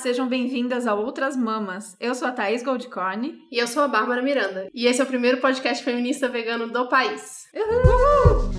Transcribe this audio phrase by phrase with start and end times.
[0.00, 1.94] sejam bem-vindas a Outras Mamas.
[2.00, 3.34] Eu sou a Thaís Goldcorn.
[3.52, 4.70] E eu sou a Bárbara Miranda.
[4.72, 7.46] E esse é o primeiro podcast feminista vegano do país.
[7.54, 8.50] Uhul!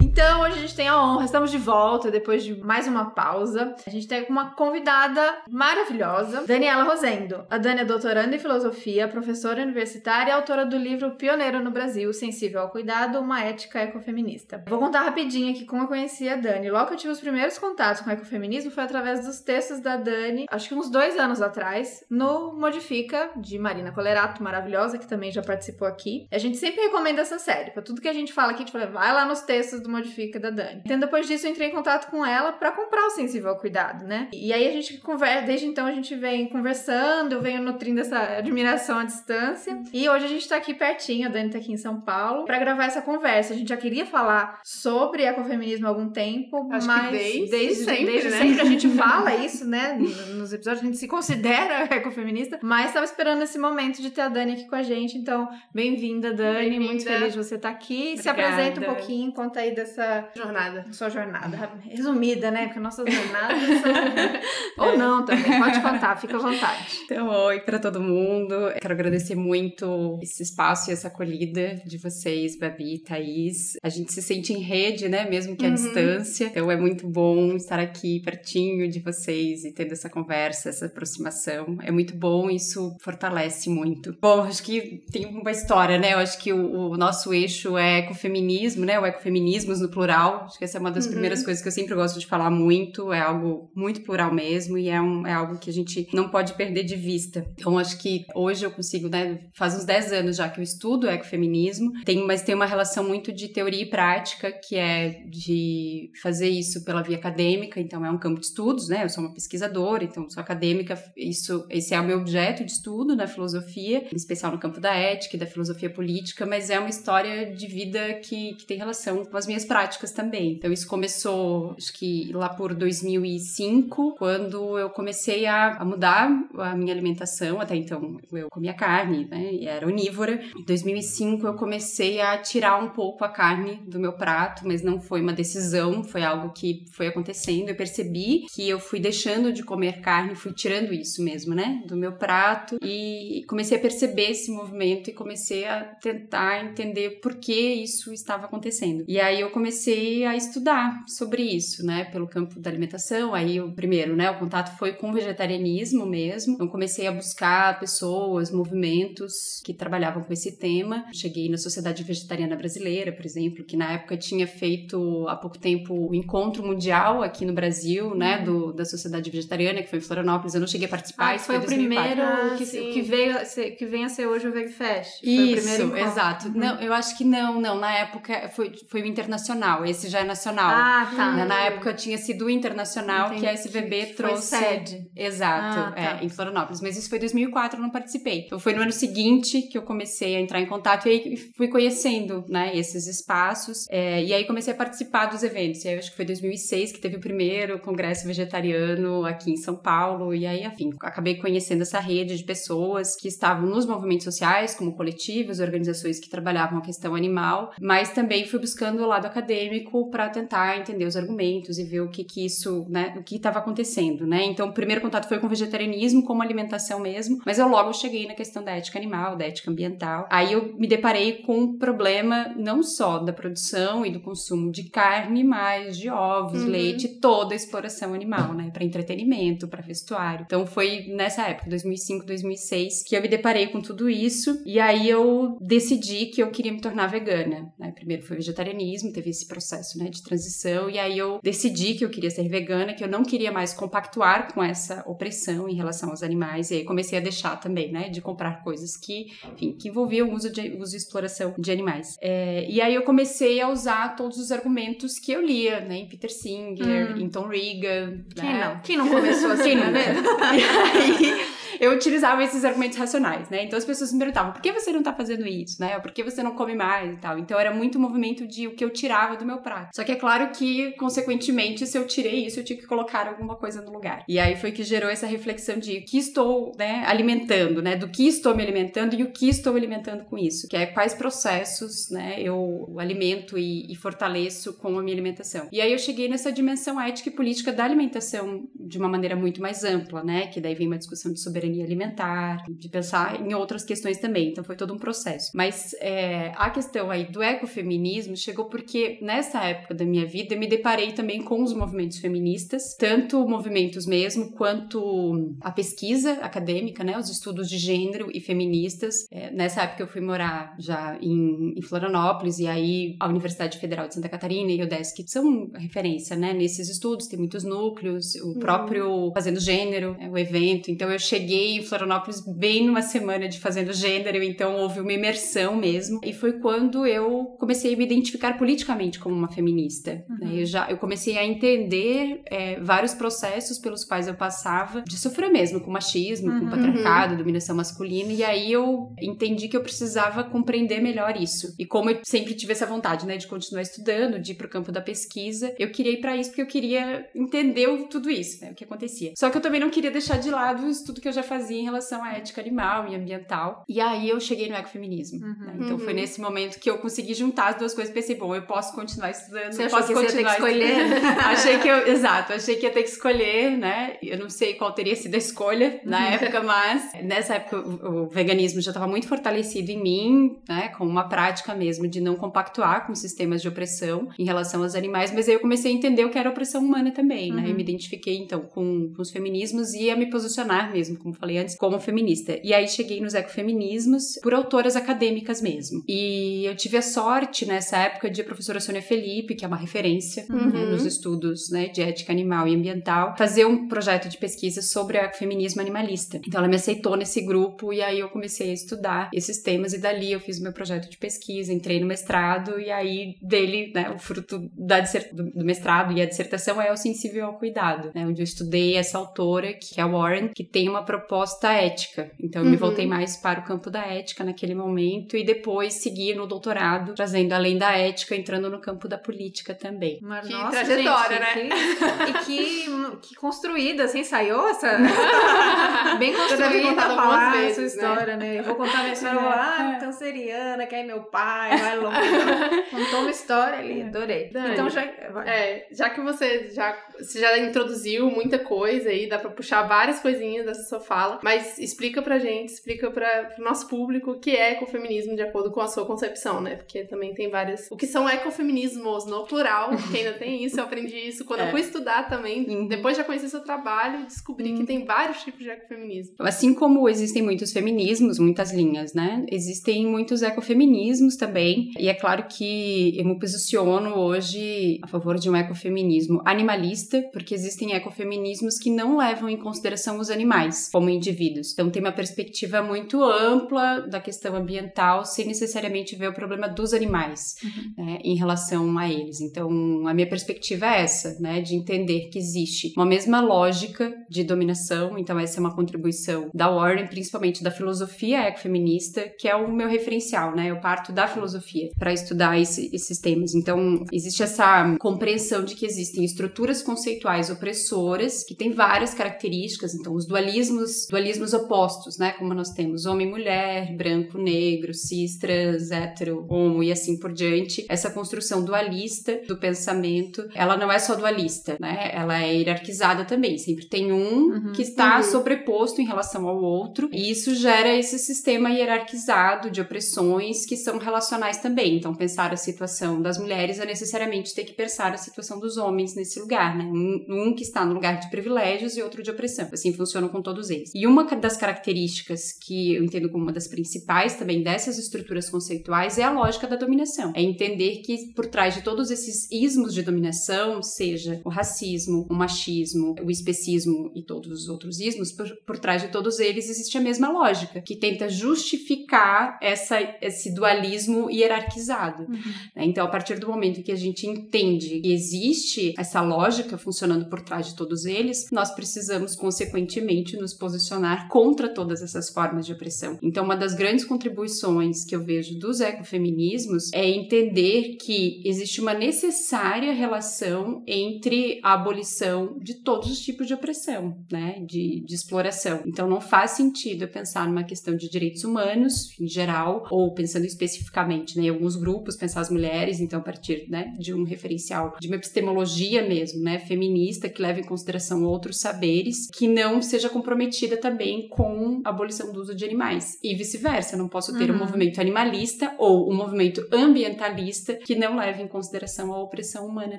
[0.00, 3.76] Então, hoje gente tem a honra, estamos de volta depois de mais uma pausa.
[3.86, 7.46] A gente tem uma convidada maravilhosa, Daniela Rosendo.
[7.48, 12.12] A Dani é doutoranda em filosofia, professora universitária e autora do livro Pioneiro no Brasil,
[12.12, 14.64] Sensível ao Cuidado, uma ética ecofeminista.
[14.68, 16.68] Vou contar rapidinho aqui como eu conheci a Dani.
[16.68, 19.96] Logo que eu tive os primeiros contatos com o ecofeminismo foi através dos textos da
[19.96, 25.30] Dani, acho que uns dois anos atrás, no Modifica, de Marina Colerato, maravilhosa, que também
[25.30, 26.26] já participou aqui.
[26.32, 27.70] A gente sempre recomenda essa série.
[27.70, 29.88] Pra tudo que a gente fala aqui, a gente fala, vai lá nos textos do
[29.88, 30.63] modifica da Dani.
[30.84, 34.04] Então depois disso eu entrei em contato com ela para comprar o Sensível ao Cuidado,
[34.06, 34.28] né?
[34.32, 38.18] E aí a gente conversa, desde então a gente vem conversando, eu venho nutrindo essa
[38.38, 39.80] admiração à distância.
[39.92, 42.58] E hoje a gente tá aqui pertinho, a Dani tá aqui em São Paulo, para
[42.58, 43.54] gravar essa conversa.
[43.54, 48.06] A gente já queria falar sobre ecofeminismo há algum tempo, Acho mas desde, desde, sempre,
[48.06, 48.38] desde né?
[48.38, 49.98] sempre a gente fala isso, né?
[50.36, 54.28] Nos episódios a gente se considera ecofeminista, mas estava esperando esse momento de ter a
[54.28, 55.16] Dani aqui com a gente.
[55.18, 56.70] Então, bem-vinda, Dani.
[56.70, 56.84] Bem-vinda.
[56.84, 58.16] Muito feliz de você estar aqui.
[58.16, 58.54] Se Obrigada.
[58.54, 60.53] apresenta um pouquinho, conta aí dessa Jornada.
[60.92, 61.70] Sua jornada.
[61.82, 62.66] Resumida, né?
[62.66, 64.86] Porque nossas jornadas são...
[64.86, 65.58] Ou não também.
[65.58, 67.00] Pode contar, fica à vontade.
[67.04, 68.54] Então, oi para todo mundo.
[68.80, 73.74] Quero agradecer muito esse espaço e essa acolhida de vocês, Babi e Thaís.
[73.82, 75.28] A gente se sente em rede, né?
[75.28, 75.74] Mesmo que à Uhum.
[75.74, 76.46] distância.
[76.46, 81.78] Então, é muito bom estar aqui pertinho de vocês e tendo essa conversa, essa aproximação.
[81.82, 84.16] É muito bom, isso fortalece muito.
[84.20, 86.14] Bom, acho que tem uma história, né?
[86.14, 88.98] Eu acho que o, o nosso eixo é ecofeminismo, né?
[88.98, 90.43] O ecofeminismos no plural.
[90.44, 91.12] Acho que essa é uma das Uhum.
[91.12, 93.12] primeiras coisas que eu sempre gosto de falar muito.
[93.12, 96.54] É algo muito plural mesmo e é, um, é algo que a gente não pode
[96.54, 97.44] perder de vista.
[97.58, 99.40] Então, acho que hoje eu consigo, né?
[99.54, 103.32] Faz uns 10 anos já que eu estudo ecofeminismo, tem, mas tem uma relação muito
[103.32, 107.80] de teoria e prática, que é de fazer isso pela via acadêmica.
[107.80, 109.04] Então, é um campo de estudos, né?
[109.04, 111.02] Eu sou uma pesquisadora, então sou acadêmica.
[111.16, 114.94] Isso, esse é o meu objeto de estudo na filosofia, em especial no campo da
[114.94, 119.24] ética e da filosofia política, mas é uma história de vida que, que tem relação
[119.24, 120.33] com as minhas práticas também.
[120.40, 126.74] Então, isso começou, acho que lá por 2005, quando eu comecei a, a mudar a
[126.74, 127.60] minha alimentação.
[127.60, 129.52] Até então, eu comia carne, né?
[129.52, 130.40] E era onívora.
[130.56, 135.00] Em 2005, eu comecei a tirar um pouco a carne do meu prato, mas não
[135.00, 137.68] foi uma decisão, foi algo que foi acontecendo.
[137.68, 141.82] Eu percebi que eu fui deixando de comer carne, fui tirando isso mesmo, né?
[141.86, 147.34] Do meu prato e comecei a perceber esse movimento e comecei a tentar entender por
[147.36, 149.04] que isso estava acontecendo.
[149.06, 152.04] E aí eu comecei a estudar sobre isso, né?
[152.04, 153.34] Pelo campo da alimentação.
[153.34, 154.30] Aí o primeiro, né?
[154.30, 156.54] O contato foi com o vegetarianismo mesmo.
[156.54, 161.04] Então comecei a buscar pessoas, movimentos que trabalhavam com esse tema.
[161.12, 165.94] Cheguei na Sociedade Vegetariana Brasileira, por exemplo, que na época tinha feito há pouco tempo
[165.94, 168.38] o encontro mundial aqui no Brasil, né?
[168.38, 170.54] Do, da Sociedade Vegetariana, que foi em Florianópolis.
[170.54, 171.28] Eu não cheguei a participar.
[171.28, 172.10] Ah, isso foi o 2004.
[172.10, 172.56] primeiro Ah,
[172.92, 175.20] que, veio que vem a ser hoje o VegFest.
[175.20, 176.48] Foi o Isso, exato.
[176.50, 177.78] Não, eu acho que não, não.
[177.78, 179.84] Na época foi, foi o internacional.
[179.84, 180.70] Esse já é nacional.
[180.70, 181.32] Ah, tá.
[181.32, 184.56] Na, na época tinha sido internacional Entendi, que a SVB que- que foi trouxe.
[184.56, 185.10] sede.
[185.16, 186.18] Exato, Ah, tá.
[186.20, 186.80] é, em Florianópolis.
[186.80, 188.44] Mas isso foi 2004, eu não participei.
[188.46, 191.68] Então foi no ano seguinte que eu comecei a entrar em contato e aí fui
[191.68, 193.86] conhecendo, né, esses espaços.
[193.90, 195.84] É, e aí comecei a participar dos eventos.
[195.84, 199.56] E aí eu acho que foi 2006 que teve o primeiro congresso vegetariano aqui em
[199.56, 200.34] São Paulo.
[200.34, 204.94] E aí, enfim, acabei conhecendo essa rede de pessoas que estavam nos movimentos sociais, como
[204.96, 210.28] coletivos, organizações que trabalhavam a questão animal, mas também fui buscando o lado acadêmico para
[210.28, 214.26] tentar entender os argumentos e ver o que que isso, né, o que estava acontecendo,
[214.26, 214.44] né?
[214.44, 218.26] Então, o primeiro contato foi com o vegetarianismo, como alimentação mesmo, mas eu logo cheguei
[218.26, 220.26] na questão da ética animal, da ética ambiental.
[220.30, 224.84] Aí eu me deparei com um problema não só da produção e do consumo de
[224.84, 226.70] carne, mas de ovos, Uhum.
[226.70, 230.44] leite, toda a exploração animal, né, para entretenimento, para vestuário.
[230.46, 235.08] Então, foi nessa época, 2005, 2006, que eu me deparei com tudo isso e aí
[235.08, 237.92] eu decidi que eu queria me tornar vegana, né?
[237.92, 242.10] Primeiro foi vegetarianismo, teve esse processo, né, de transição e aí eu decidi que eu
[242.10, 246.22] queria ser vegana, que eu não queria mais compactuar com essa opressão em relação aos
[246.22, 250.28] animais e aí comecei a deixar também, né, de comprar coisas que, enfim, que envolviam
[250.28, 252.16] o uso de uso e exploração de animais.
[252.20, 256.08] É, e aí eu comecei a usar todos os argumentos que eu lia, né, em
[256.08, 257.20] Peter Singer, Hum.
[257.20, 258.64] em Tom Regan, Quem né?
[258.64, 258.80] não?
[258.80, 260.22] Quem não começou assim, é mesmo?
[260.54, 261.44] E aí,
[261.80, 263.64] eu utilizava esses argumentos racionais, né?
[263.64, 265.98] Então as pessoas me perguntavam, por que você não tá fazendo isso, né?
[266.00, 267.38] Por que você não come mais e tal?
[267.38, 269.90] Então era muito movimento de o que eu tirava do meu prato.
[269.94, 273.56] Só que é claro que, consequentemente, se eu tirei isso, eu tinha que colocar alguma
[273.56, 274.24] coisa no lugar.
[274.28, 277.96] E aí foi que gerou essa reflexão de o que estou, né, alimentando, né?
[277.96, 280.68] Do que estou me alimentando e o que estou alimentando com isso.
[280.68, 285.68] Que é quais processos, né, eu alimento e, e fortaleço com a minha alimentação.
[285.72, 289.60] E aí eu cheguei nessa dimensão ética e política da alimentação de uma maneira muito
[289.60, 290.46] mais ampla, né?
[290.46, 294.50] Que daí vem uma discussão de soberania alimentar, de pensar em outras questões também.
[294.50, 295.50] Então foi todo um processo.
[295.54, 300.58] Mas é, a questão aí do ecofeminismo chegou porque nessa época da minha vida eu
[300.58, 307.18] me deparei também com os movimentos feministas, tanto movimentos mesmo quanto a pesquisa acadêmica, né?
[307.18, 309.26] Os estudos de gênero e feministas.
[309.30, 314.08] É, nessa época eu fui morar já em, em Florianópolis e aí a Universidade Federal
[314.08, 316.52] de Santa Catarina e o UDESC são referência, né?
[316.52, 318.58] Nesses estudos tem muitos núcleos, o uhum.
[318.58, 320.90] próprio Fazendo Gênero, é, o evento.
[320.90, 325.76] Então eu cheguei em Florianópolis bem numa semana de Fazendo Gênero, então houve uma imersão
[325.76, 326.20] mesmo.
[326.24, 330.24] E foi quando eu comecei a me identificar politicamente como uma feminista.
[330.28, 330.48] Uhum.
[330.48, 330.62] Né?
[330.62, 335.50] Eu já eu comecei a entender é, vários processos pelos quais eu passava de sofrer
[335.50, 336.60] mesmo com machismo, uhum.
[336.60, 338.32] com patriarcado, dominação masculina.
[338.32, 341.74] E aí eu entendi que eu precisava compreender melhor isso.
[341.78, 344.90] E como eu sempre tive essa vontade, né, de continuar estudando, de ir pro campo
[344.90, 348.74] da pesquisa, eu queria ir para isso porque eu queria entender tudo isso, né, o
[348.74, 349.32] que acontecia.
[349.36, 351.78] Só que eu também não queria deixar de lado o estudo que eu já fazia
[351.78, 353.84] em relação à ética animal e ambiental.
[353.88, 355.44] E aí eu cheguei no ecofeminismo.
[355.44, 355.56] Uhum.
[355.58, 355.74] Né?
[355.80, 355.98] Então uhum.
[355.98, 358.94] foi nesse momento que eu consegui juntar as duas coisas e pensei, bom, eu posso
[358.94, 361.24] continuar estudando, você posso que continuar você ia ter que escolher.
[361.44, 364.16] achei que eu, exato, achei que ia ter que escolher, né?
[364.22, 366.32] Eu não sei qual teria sido a escolha na uhum.
[366.32, 371.04] época, mas nessa época o, o veganismo já estava muito fortalecido em mim, né, com
[371.04, 375.48] uma prática mesmo de não compactuar com sistemas de opressão em relação aos animais, mas
[375.48, 377.62] aí eu comecei a entender o que era opressão humana também, né?
[377.62, 377.68] Uhum.
[377.68, 381.56] Eu me identifiquei então com, com os feminismos e a me posicionar mesmo, como falei
[381.56, 382.60] antes, como feminista.
[382.62, 386.04] E aí cheguei nos ecofeminismos por autoras acadêmicas mesmo.
[386.06, 389.78] E eu tive a sorte nessa época de a professora Sônia Felipe, que é uma
[389.78, 390.70] referência né, uhum.
[390.70, 395.16] né, nos estudos né, de ética animal e ambiental, fazer um projeto de pesquisa sobre
[395.16, 396.42] o ecofeminismo animalista.
[396.46, 399.98] Então ela me aceitou nesse grupo e aí eu comecei a estudar esses temas e
[399.98, 404.18] dali eu fiz meu projeto de pesquisa, entrei no mestrado e aí dele, né, o
[404.18, 405.00] fruto da
[405.32, 409.16] do mestrado e a dissertação é o sensível ao cuidado, né, onde eu estudei essa
[409.16, 412.30] autora, que é a Warren, que tem uma proposta ética.
[412.40, 412.72] Então eu uhum.
[412.72, 417.14] me voltei mais para o campo da ética naquele momento e depois segui no doutorado,
[417.14, 420.18] trazendo além da ética, entrando no campo da política também.
[420.20, 421.76] Mas, que nossa, trajetória, gente, né?
[422.24, 424.98] Que, e que, que construída, assim, saiu essa...
[426.18, 427.86] Bem construída falar vezes, essa né?
[427.86, 428.46] história, né?
[428.46, 428.58] né?
[428.58, 432.18] Eu vou contar minha história, vou lá, ah, canceriana, que é meu pai, vai longe.
[432.90, 434.50] Contou uma história ali, adorei.
[434.50, 435.02] Dani, então já...
[435.02, 440.20] É, já que você já, você já introduziu muita coisa aí, dá pra puxar várias
[440.20, 444.50] coisinhas dessa sua fala, mas explica pra gente, explica pra, pro nosso público o que
[444.50, 446.76] é ecofeminismo de acordo com a sua concepção, né?
[446.76, 447.90] Porque também tem várias...
[447.90, 451.66] O que são ecofeminismos no plural, que ainda tem isso, eu aprendi isso quando é.
[451.66, 452.86] eu fui estudar também, uhum.
[452.86, 454.78] depois já conheci seu trabalho, descobri uhum.
[454.78, 456.34] que tem vários tipos de ecofeminismo.
[456.40, 459.44] Assim como existem muitos feminismos, muitas linhas, né?
[459.50, 465.48] Existem muitos ecofeminismos também, e é claro que eu me posiciono hoje a favor de
[465.50, 471.72] um ecofeminismo animalista, porque existem ecofeminismos que não levam em consideração os animais como indivíduos.
[471.72, 476.94] Então tem uma perspectiva muito ampla da questão ambiental, sem necessariamente ver o problema dos
[476.94, 478.04] animais uhum.
[478.04, 479.40] né, em relação a eles.
[479.40, 484.44] Então a minha perspectiva é essa, né, de entender que existe uma mesma lógica de
[484.44, 485.18] dominação.
[485.18, 489.88] Então essa é uma contribuição da Warren, principalmente da filosofia ecofeminista, que é o meu
[489.88, 490.70] referencial, né?
[490.70, 493.52] Eu parto da filosofia para estudar esse, esses temas.
[493.52, 499.92] Então existe essa compreensão de que existem estruturas conceituais opressoras que têm várias características.
[499.92, 502.32] Então os dualismos, dualismos opostos, né?
[502.32, 507.84] Como nós temos homem mulher, branco negro, cis, trans, hétero, homo e assim por diante.
[507.88, 512.10] Essa construção dualista do pensamento, ela não é só dualista, né?
[512.12, 513.58] Ela é hierarquizada também.
[513.58, 515.22] Sempre tem um uhum, que está uhum.
[515.22, 520.98] sobreposto em relação ao outro, e isso gera esse sistema hierarquizado de opressões que são
[520.98, 521.96] relacionais também.
[521.96, 526.14] Então, pensar a situação das mulheres é necessariamente ter que pensar a situação dos homens
[526.14, 526.84] nesse lugar, né?
[526.84, 529.68] Um, um que está no lugar de privilégios e outro de opressão.
[529.72, 530.73] Assim funcionam com todos eles.
[530.94, 536.18] E uma das características que eu entendo como uma das principais também dessas estruturas conceituais
[536.18, 537.32] é a lógica da dominação.
[537.34, 542.34] É entender que por trás de todos esses ismos de dominação, seja o racismo, o
[542.34, 546.96] machismo, o especismo e todos os outros ismos, por, por trás de todos eles existe
[546.98, 552.24] a mesma lógica, que tenta justificar essa, esse dualismo hierarquizado.
[552.24, 552.52] Uhum.
[552.76, 552.84] Né?
[552.84, 557.40] Então, a partir do momento que a gente entende que existe essa lógica funcionando por
[557.40, 563.18] trás de todos eles, nós precisamos, consequentemente, nos posicionar contra todas essas formas de opressão.
[563.22, 568.94] Então, uma das grandes contribuições que eu vejo dos ecofeminismos é entender que existe uma
[568.94, 575.82] necessária relação entre a abolição de todos os tipos de opressão, né, de, de exploração.
[575.84, 580.46] Então, não faz sentido eu pensar numa questão de direitos humanos em geral, ou pensando
[580.46, 584.96] especificamente né, em alguns grupos, pensar as mulheres, então a partir né, de um referencial,
[584.98, 590.08] de uma epistemologia mesmo, né, feminista, que leva em consideração outros saberes, que não seja
[590.08, 590.43] comprometida
[590.80, 593.18] também com a abolição do uso de animais.
[593.22, 594.56] E vice-versa, não posso ter uhum.
[594.56, 599.98] um movimento animalista ou um movimento ambientalista que não leve em consideração a opressão humana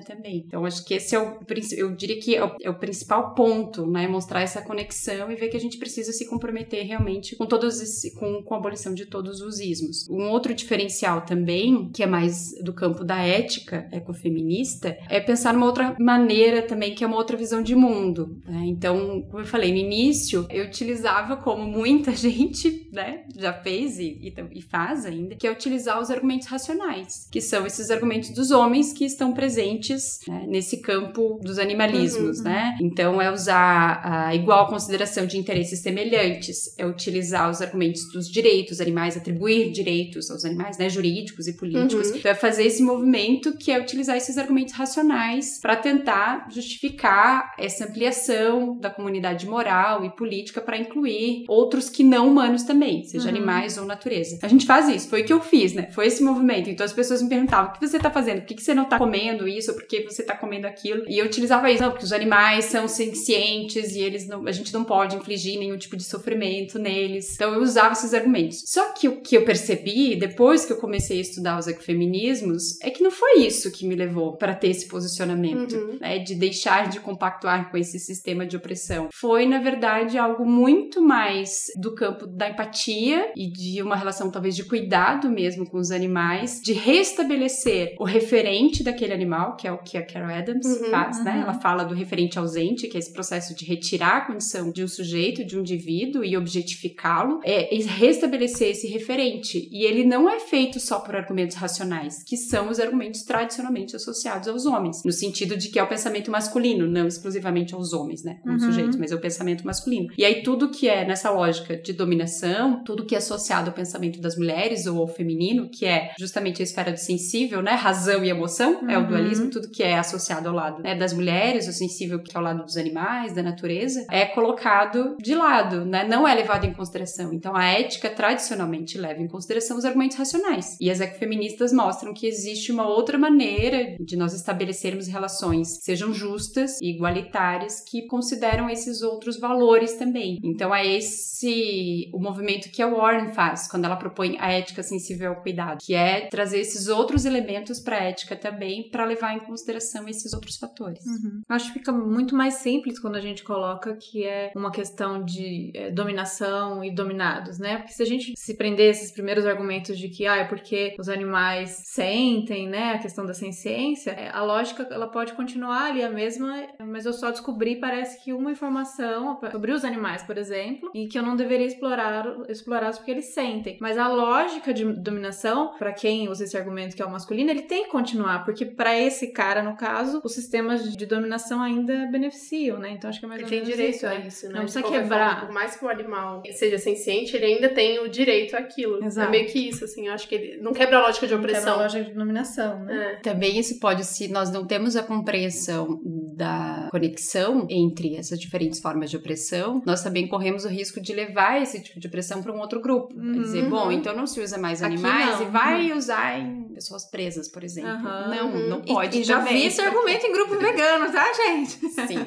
[0.00, 0.44] também.
[0.46, 1.38] Então, acho que esse é o,
[1.76, 5.48] eu diria que é o, é o principal ponto, né, mostrar essa conexão e ver
[5.48, 9.06] que a gente precisa se comprometer realmente com todos esse, com, com a abolição de
[9.06, 10.08] todos os ismos.
[10.08, 15.66] Um outro diferencial também, que é mais do campo da ética ecofeminista, é pensar numa
[15.66, 18.38] outra maneira também, que é uma outra visão de mundo.
[18.46, 18.64] Né?
[18.66, 24.18] Então, como eu falei no início, eu utilizava como muita gente né, já fez e,
[24.22, 28.50] e, e faz ainda, que é utilizar os argumentos racionais, que são esses argumentos dos
[28.50, 32.76] homens que estão presentes né, nesse campo dos animalismos, uhum, né?
[32.80, 38.80] Então, é usar a igual consideração de interesses semelhantes, é utilizar os argumentos dos direitos
[38.80, 42.10] animais, atribuir direitos aos animais, né, jurídicos e políticos.
[42.10, 42.16] Uhum.
[42.16, 47.84] Então, é fazer esse movimento que é utilizar esses argumentos racionais para tentar justificar essa
[47.84, 50.25] ampliação da comunidade moral e política
[50.60, 53.36] para incluir outros que não humanos também, seja uhum.
[53.36, 54.38] animais ou natureza.
[54.42, 55.88] A gente faz isso, foi o que eu fiz, né?
[55.92, 56.68] Foi esse movimento.
[56.70, 58.40] Então as pessoas me perguntavam: o que você tá fazendo?
[58.40, 59.72] Por que, que você não tá comendo isso?
[59.72, 61.04] Por que você tá comendo aquilo?
[61.08, 64.72] E eu utilizava isso, não, porque os animais são sencientes e eles não, a gente
[64.72, 67.34] não pode infligir nenhum tipo de sofrimento neles.
[67.34, 68.62] Então eu usava esses argumentos.
[68.66, 72.90] Só que o que eu percebi depois que eu comecei a estudar os ecofeminismos é
[72.90, 75.98] que não foi isso que me levou para ter esse posicionamento, uhum.
[76.00, 76.18] né?
[76.18, 79.08] De deixar de compactuar com esse sistema de opressão.
[79.12, 84.54] Foi, na verdade, algo muito mais do campo da empatia e de uma relação talvez
[84.54, 89.78] de cuidado mesmo com os animais, de restabelecer o referente daquele animal, que é o
[89.78, 91.32] que a Carol Adams uhum, faz, né?
[91.32, 91.36] uhum.
[91.38, 91.42] né?
[91.42, 94.88] Ela fala do referente ausente, que é esse processo de retirar a condição de um
[94.88, 99.68] sujeito, de um indivíduo e objetificá-lo, é restabelecer esse referente.
[99.70, 104.48] E ele não é feito só por argumentos racionais, que são os argumentos tradicionalmente associados
[104.48, 108.38] aos homens, no sentido de que é o pensamento masculino, não exclusivamente aos homens, né?
[108.42, 108.60] Como uhum.
[108.60, 110.05] sujeitos, mas é o pensamento masculino.
[110.16, 114.20] E aí tudo que é nessa lógica de dominação, tudo que é associado ao pensamento
[114.20, 117.72] das mulheres ou ao feminino, que é justamente a esfera do sensível, né?
[117.72, 118.90] Razão e emoção, uhum.
[118.90, 119.08] é o uhum.
[119.08, 122.44] dualismo, tudo que é associado ao lado né, das mulheres, o sensível que é ao
[122.44, 126.06] lado dos animais, da natureza, é colocado de lado, né?
[126.06, 127.32] Não é levado em consideração.
[127.32, 130.76] Então a ética tradicionalmente leva em consideração os argumentos racionais.
[130.80, 136.12] E as ecofeministas mostram que existe uma outra maneira de nós estabelecermos relações que sejam
[136.12, 140.38] justas e igualitárias que consideram esses outros valores também.
[140.42, 145.30] Então é esse o movimento que a Warren faz quando ela propõe a ética sensível
[145.30, 149.40] ao cuidado, que é trazer esses outros elementos para a ética também para levar em
[149.40, 151.04] consideração esses outros fatores.
[151.04, 151.42] Uhum.
[151.48, 155.72] Acho que fica muito mais simples quando a gente coloca que é uma questão de
[155.74, 157.78] é, dominação e dominados, né?
[157.78, 161.08] Porque se a gente se prender esses primeiros argumentos de que ah, é porque os
[161.08, 166.10] animais sentem, né, a questão da ciência, é, a lógica ela pode continuar ali a
[166.10, 171.06] mesma, mas eu só descobri parece que uma informação sobre os animais, por exemplo, e
[171.06, 173.78] que eu não deveria explorar explorados porque eles sentem.
[173.80, 177.62] Mas a lógica de dominação, para quem usa esse argumento que é o masculino, ele
[177.62, 182.78] tem que continuar, porque para esse cara, no caso, os sistemas de dominação ainda beneficiam,
[182.78, 182.90] né?
[182.90, 184.26] Então acho que é mais ele ou menos tem direito isso, a é.
[184.26, 184.52] isso, né?
[184.54, 185.30] Não precisa quebrar.
[185.30, 189.02] Forma, por mais que o animal seja senciente, ele ainda tem o direito àquilo.
[189.02, 189.28] É Exato.
[189.28, 190.06] É meio que isso, assim.
[190.06, 191.60] Eu acho que ele não quebra a lógica de opressão.
[191.60, 193.12] Não quebra a lógica de dominação, né?
[193.12, 193.16] É.
[193.16, 199.10] Também isso pode, se nós não temos a compreensão da conexão entre essas diferentes formas
[199.10, 202.58] de opressão, nós também corremos o risco de levar esse tipo de opressão para um
[202.58, 203.14] outro grupo.
[203.14, 203.42] Uhum.
[203.42, 205.98] Dizer, bom, então não se usa mais animais e vai uhum.
[205.98, 207.90] usar em pessoas presas, por exemplo.
[207.90, 208.30] Uhum.
[208.30, 209.18] Não, não pode.
[209.18, 211.72] E, e já vi esse argumento em grupo vegano, tá, gente?
[211.88, 212.18] Sim,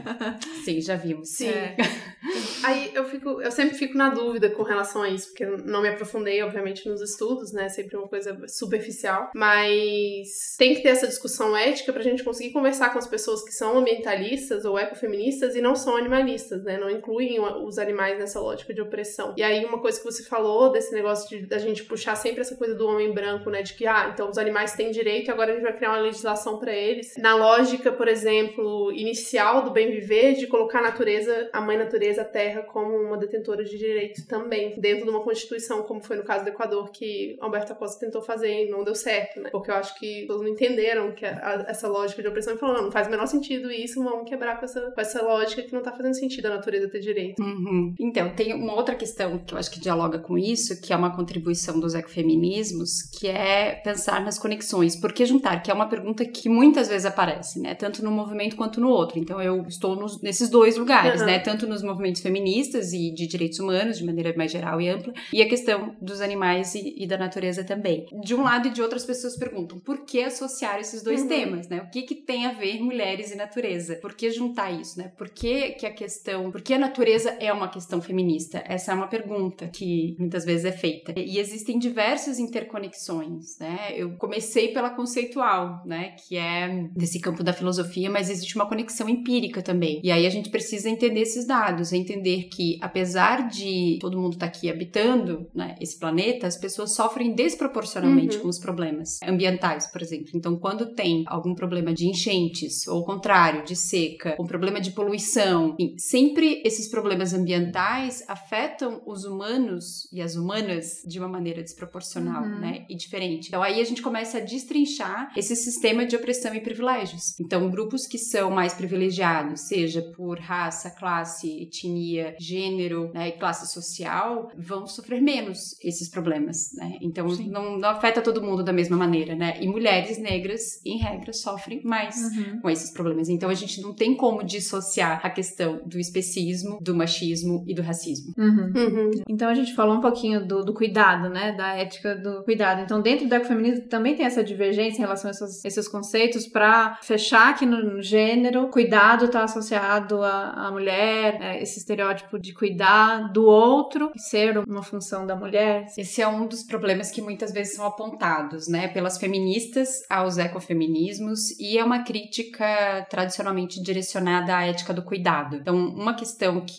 [0.63, 1.29] sim, já vimos.
[1.29, 1.49] Sim.
[1.49, 1.77] É.
[2.63, 5.81] Aí eu fico, eu sempre fico na dúvida com relação a isso, porque eu não
[5.81, 7.69] me aprofundei, obviamente, nos estudos, né?
[7.69, 9.31] Sempre uma coisa superficial.
[9.33, 13.51] Mas tem que ter essa discussão ética pra gente conseguir conversar com as pessoas que
[13.51, 16.77] são ambientalistas ou ecofeministas e não são animalistas, né?
[16.77, 19.33] Não incluem os animais nessa lógica de opressão.
[19.37, 22.55] E aí, uma coisa que você falou desse negócio de da gente puxar sempre essa
[22.55, 23.61] coisa do homem branco, né?
[23.61, 26.57] De que, ah, então os animais têm direito, agora a gente vai criar uma legislação
[26.59, 27.15] para eles.
[27.17, 32.21] Na lógica, por exemplo, inicial do bem viver, de colocar a natureza, a mãe natureza,
[32.21, 36.23] a terra, como uma detentora de direito também, dentro de uma constituição, como foi no
[36.23, 39.49] caso do Equador, que Alberto Acosta tentou fazer e não deu certo, né?
[39.49, 42.57] Porque eu acho que todos não entenderam que a, a, essa lógica de opressão e
[42.57, 45.61] falaram, não, não faz o menor sentido isso, vamos quebrar com essa, com essa lógica
[45.61, 47.18] que não tá fazendo sentido a natureza ter direito.
[47.39, 47.93] Uhum.
[47.99, 51.15] Então, tem uma outra questão que eu acho que dialoga com isso, que é uma
[51.15, 54.95] contribuição dos ecofeminismos, que é pensar nas conexões.
[54.95, 55.61] Por que juntar?
[55.61, 57.75] Que é uma pergunta que muitas vezes aparece, né?
[57.75, 59.19] Tanto no movimento quanto no outro.
[59.19, 61.27] Então, eu estou nos, nesses dois lugares, uhum.
[61.27, 61.39] né?
[61.39, 65.41] Tanto nos movimentos feministas e de direitos humanos, de maneira mais geral e ampla, e
[65.41, 68.05] a questão dos animais e, e da natureza também.
[68.23, 71.27] De um lado e de outro, as pessoas perguntam por que associar esses dois uhum.
[71.27, 71.81] temas, né?
[71.81, 73.95] O que, que tem a ver mulheres e natureza?
[73.95, 75.11] Por que juntar isso, né?
[75.17, 76.51] Por que, que a questão.
[76.51, 77.08] Por que a natureza
[77.39, 78.63] é uma questão feminista?
[78.65, 81.13] Essa é uma pergunta que muitas vezes é feita.
[81.15, 83.93] E existem diversas interconexões, né?
[83.95, 86.15] Eu comecei pela conceitual, né?
[86.27, 89.99] Que é desse campo da filosofia, mas existe uma conexão empírica também.
[90.03, 94.47] E aí a gente precisa entender esses dados, entender que apesar de todo mundo estar
[94.47, 98.43] tá aqui habitando né, esse planeta, as pessoas sofrem desproporcionalmente uhum.
[98.43, 100.31] com os problemas ambientais, por exemplo.
[100.33, 104.91] Então, quando tem algum problema de enchentes, ou o contrário, de seca, um problema de
[104.91, 106.98] poluição, enfim, sempre esses problemas
[107.33, 112.59] ambientais afetam os humanos e as humanas de uma maneira desproporcional, uhum.
[112.59, 112.85] né?
[112.89, 113.47] E diferente.
[113.47, 117.39] Então, aí a gente começa a destrinchar esse sistema de opressão e privilégios.
[117.39, 123.71] Então, grupos que são mais privilegiados, seja por raça, classe, etnia, gênero né, e classe
[123.71, 126.97] social, vão sofrer menos esses problemas, né?
[127.01, 129.57] Então, não, não, afeta todo mundo da mesma maneira, né?
[129.61, 132.61] E mulheres negras, em regra, sofrem mais uhum.
[132.61, 133.29] com esses problemas.
[133.29, 137.81] Então, a gente não tem como dissociar a questão do especismo, do machismo e do
[137.81, 138.33] racismo.
[138.37, 138.73] Uhum.
[138.75, 139.11] Uhum.
[139.27, 141.51] Então, a gente falou um pouquinho do, do, cuidado, né?
[141.53, 142.81] Da ética do cuidado.
[142.81, 146.97] Então, dentro do ecofeminismo também tem essa divergência em relação a esses, esses conceitos para
[147.01, 153.31] fechar que no, gênero, cuidado está associado a a, mulher, né, esse estereótipo de cuidar
[153.31, 155.85] do outro, ser uma função da mulher.
[155.97, 161.51] Esse é um dos problemas que muitas vezes são apontados, né, pelas feministas aos ecofeminismos
[161.59, 165.55] e é uma crítica tradicionalmente direcionada à ética do cuidado.
[165.55, 166.78] Então, uma questão que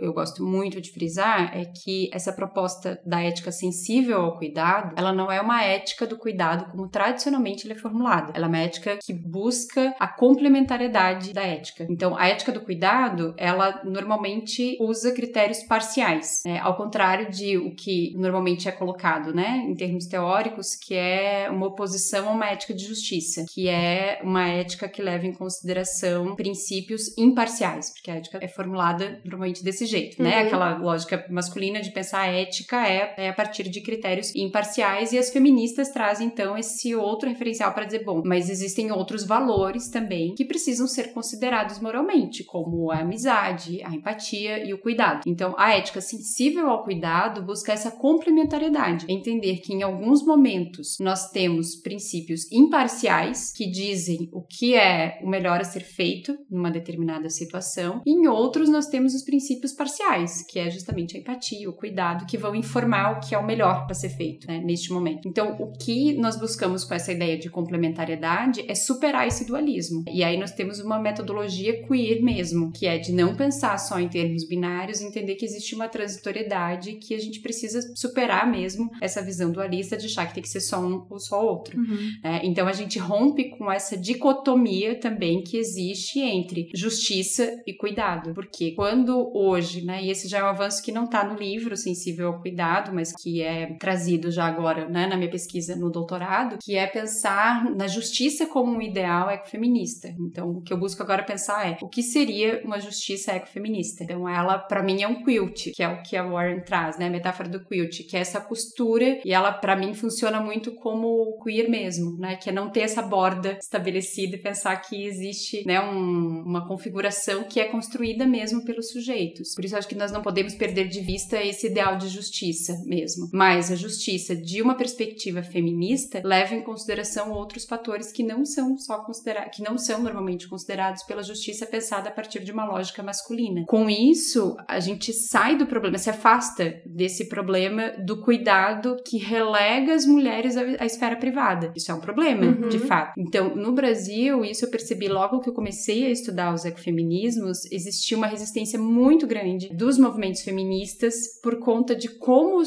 [0.00, 5.12] eu gosto muito de frisar é que essa proposta da ética sensível ao cuidado, ela
[5.12, 8.32] não é uma ética do cuidado como tradicionalmente ele é formulada.
[8.34, 11.86] Ela é uma ética que busca a complementariedade da ética.
[11.88, 16.58] Então, a ética do cuidado cuidado, ela normalmente usa critérios parciais, né?
[16.60, 21.66] ao contrário de o que normalmente é colocado, né, em termos teóricos, que é uma
[21.66, 27.16] oposição a uma ética de justiça, que é uma ética que leva em consideração princípios
[27.18, 30.40] imparciais, porque a ética é formulada normalmente desse jeito, né?
[30.40, 30.46] uhum.
[30.46, 35.18] Aquela lógica masculina de pensar a ética é, é a partir de critérios imparciais e
[35.18, 40.34] as feministas trazem então esse outro referencial para dizer, bom, mas existem outros valores também
[40.34, 45.22] que precisam ser considerados moralmente, como a amizade, a empatia e o cuidado.
[45.26, 51.30] Então, a ética sensível ao cuidado busca essa complementariedade, entender que em alguns momentos nós
[51.30, 57.28] temos princípios imparciais que dizem o que é o melhor a ser feito numa determinada
[57.28, 61.72] situação, e em outros nós temos os princípios parciais, que é justamente a empatia, o
[61.72, 65.28] cuidado, que vão informar o que é o melhor para ser feito né, neste momento.
[65.28, 70.02] Então, o que nós buscamos com essa ideia de complementariedade é superar esse dualismo.
[70.12, 74.08] E aí nós temos uma metodologia queer mesmo, que é de não pensar só em
[74.08, 79.52] termos binários, entender que existe uma transitoriedade que a gente precisa superar mesmo essa visão
[79.52, 81.78] dualista de achar que tem que ser só um ou só outro.
[81.78, 82.10] Uhum.
[82.24, 82.40] Né?
[82.42, 88.72] Então a gente rompe com essa dicotomia também que existe entre justiça e cuidado, porque
[88.72, 92.28] quando hoje, né, e esse já é um avanço que não está no livro Sensível
[92.28, 96.76] ao Cuidado, mas que é trazido já agora né, na minha pesquisa no doutorado, que
[96.76, 100.14] é pensar na justiça como um ideal ecofeminista.
[100.18, 104.04] Então o que eu busco agora pensar é o que seria uma justiça ecofeminista.
[104.04, 107.06] Então, ela, para mim, é um quilt, que é o que a Warren traz, né?
[107.06, 111.38] A metáfora do quilt, que é essa costura, e ela, para mim, funciona muito como
[111.42, 112.36] queer mesmo, né?
[112.36, 117.44] Que é não ter essa borda estabelecida e pensar que existe, né, um, uma configuração
[117.44, 119.54] que é construída mesmo pelos sujeitos.
[119.54, 123.28] Por isso, acho que nós não podemos perder de vista esse ideal de justiça mesmo.
[123.32, 128.76] Mas a justiça, de uma perspectiva feminista, leva em consideração outros fatores que não são
[128.76, 133.02] só considerados, que não são normalmente considerados pela justiça pensada a partir de uma lógica
[133.02, 133.64] masculina.
[133.66, 139.94] Com isso, a gente sai do problema, se afasta desse problema do cuidado que relega
[139.94, 141.72] as mulheres à, esfera privada.
[141.74, 142.68] Isso é um problema, uhum.
[142.68, 143.14] de fato.
[143.18, 148.16] Então, no Brasil, isso eu percebi logo que eu comecei a estudar os ecofeminismos, existia
[148.16, 152.62] uma resistência muito grande dos movimentos feministas por conta de como